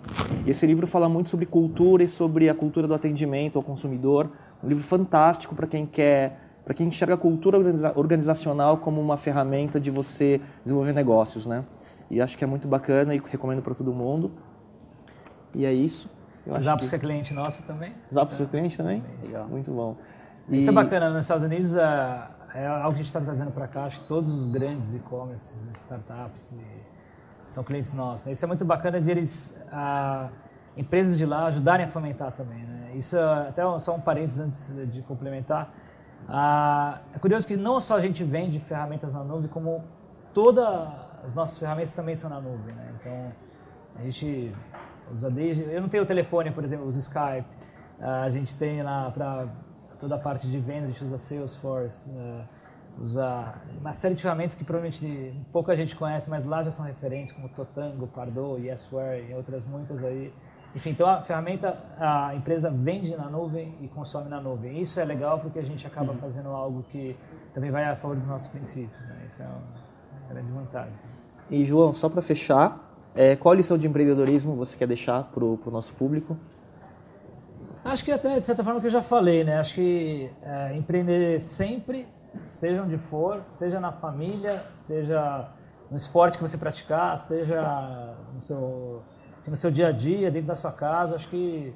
[0.46, 4.30] E esse livro fala muito sobre cultura e sobre a cultura do atendimento ao consumidor.
[4.62, 7.58] Um livro fantástico para quem quer, para quem enxerga a cultura
[7.94, 11.62] organizacional como uma ferramenta de você desenvolver negócios, né?
[12.10, 14.32] E acho que é muito bacana e recomendo para todo mundo.
[15.54, 16.08] E é isso.
[16.58, 16.96] Zappos que...
[16.96, 17.92] é cliente nosso também.
[18.10, 19.04] Zappos é cliente também?
[19.22, 19.46] Legal.
[19.46, 19.94] Muito bom.
[20.48, 20.56] E...
[20.56, 21.10] Isso é bacana.
[21.10, 23.84] Nos Estados Unidos, é, é algo que a gente está trazendo para cá.
[23.84, 26.56] Acho que todos os grandes e-commerces, startups,
[27.40, 28.28] são clientes nossos.
[28.28, 30.28] Isso é muito bacana de eles, a,
[30.76, 32.64] empresas de lá, ajudarem a fomentar também.
[32.64, 32.92] Né?
[32.94, 35.74] Isso é até só um parênteses antes de complementar.
[37.12, 39.84] É curioso que não só a gente vende ferramentas na nuvem, como
[40.32, 40.66] todas
[41.24, 42.74] as nossas ferramentas também são na nuvem.
[42.74, 42.94] Né?
[43.00, 43.32] Então,
[43.96, 44.54] a gente
[45.10, 45.64] usa desde...
[45.64, 47.46] Eu não tenho telefone, por exemplo, uso Skype.
[48.00, 49.48] A gente tem lá para
[50.04, 52.44] toda a parte de venda, a gente usa Salesforce, uh,
[53.00, 57.32] usa uma série de ferramentas que provavelmente pouca gente conhece, mas lá já são referências,
[57.32, 60.30] como Totango, Pardot, Yesware e outras muitas aí.
[60.76, 64.78] Enfim, então a ferramenta, a empresa vende na nuvem e consome na nuvem.
[64.78, 66.18] Isso é legal porque a gente acaba uhum.
[66.18, 67.16] fazendo algo que
[67.54, 69.06] também vai a favor dos nossos princípios.
[69.06, 69.24] Né?
[69.26, 70.92] Isso é uma grande vantagem.
[71.48, 75.58] E João, só para fechar, é, qual lição de empreendedorismo você quer deixar para o
[75.70, 76.36] nosso público?
[77.84, 79.58] Acho que até, de certa forma, que eu já falei, né?
[79.58, 82.08] Acho que é, empreender sempre,
[82.46, 85.50] seja onde for, seja na família, seja
[85.90, 89.02] no esporte que você praticar, seja no seu,
[89.46, 91.74] no seu dia a dia, dentro da sua casa, acho que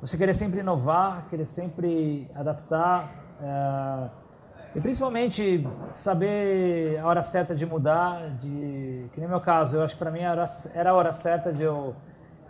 [0.00, 3.10] você querer sempre inovar, querer sempre adaptar,
[3.42, 4.10] é,
[4.74, 9.92] e principalmente saber a hora certa de mudar, de que no meu caso, eu acho
[9.92, 11.94] que para mim era, era a hora certa de eu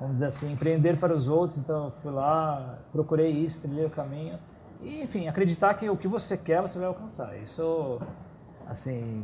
[0.01, 1.59] vamos dizer assim, empreender para os outros.
[1.59, 4.38] Então, eu fui lá, procurei isso, trilhei o caminho.
[4.82, 7.36] E, enfim, acreditar que o que você quer, você vai alcançar.
[7.38, 8.01] Isso,
[8.66, 9.22] assim,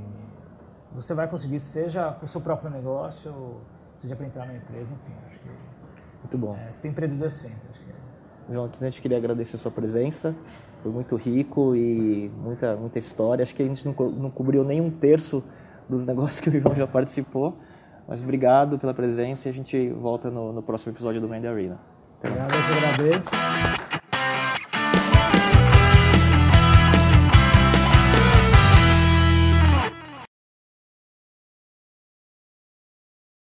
[0.94, 3.56] você vai conseguir, seja com o seu próprio negócio,
[4.02, 5.48] seja para entrar na empresa, enfim, acho que...
[6.20, 6.56] Muito bom.
[6.56, 7.56] É, ser empreendedor sempre.
[7.72, 8.52] Que...
[8.52, 10.36] João, aqui a gente queria agradecer a sua presença.
[10.78, 13.42] Foi muito rico e muita, muita história.
[13.42, 15.42] Acho que a gente não, não cobriu nem um terço
[15.88, 17.56] dos negócios que o João já participou.
[18.08, 21.78] Mas obrigado pela presença e a gente volta no, no próximo episódio do Mandy Arena.
[22.20, 23.30] Obrigado, eu que agradeço.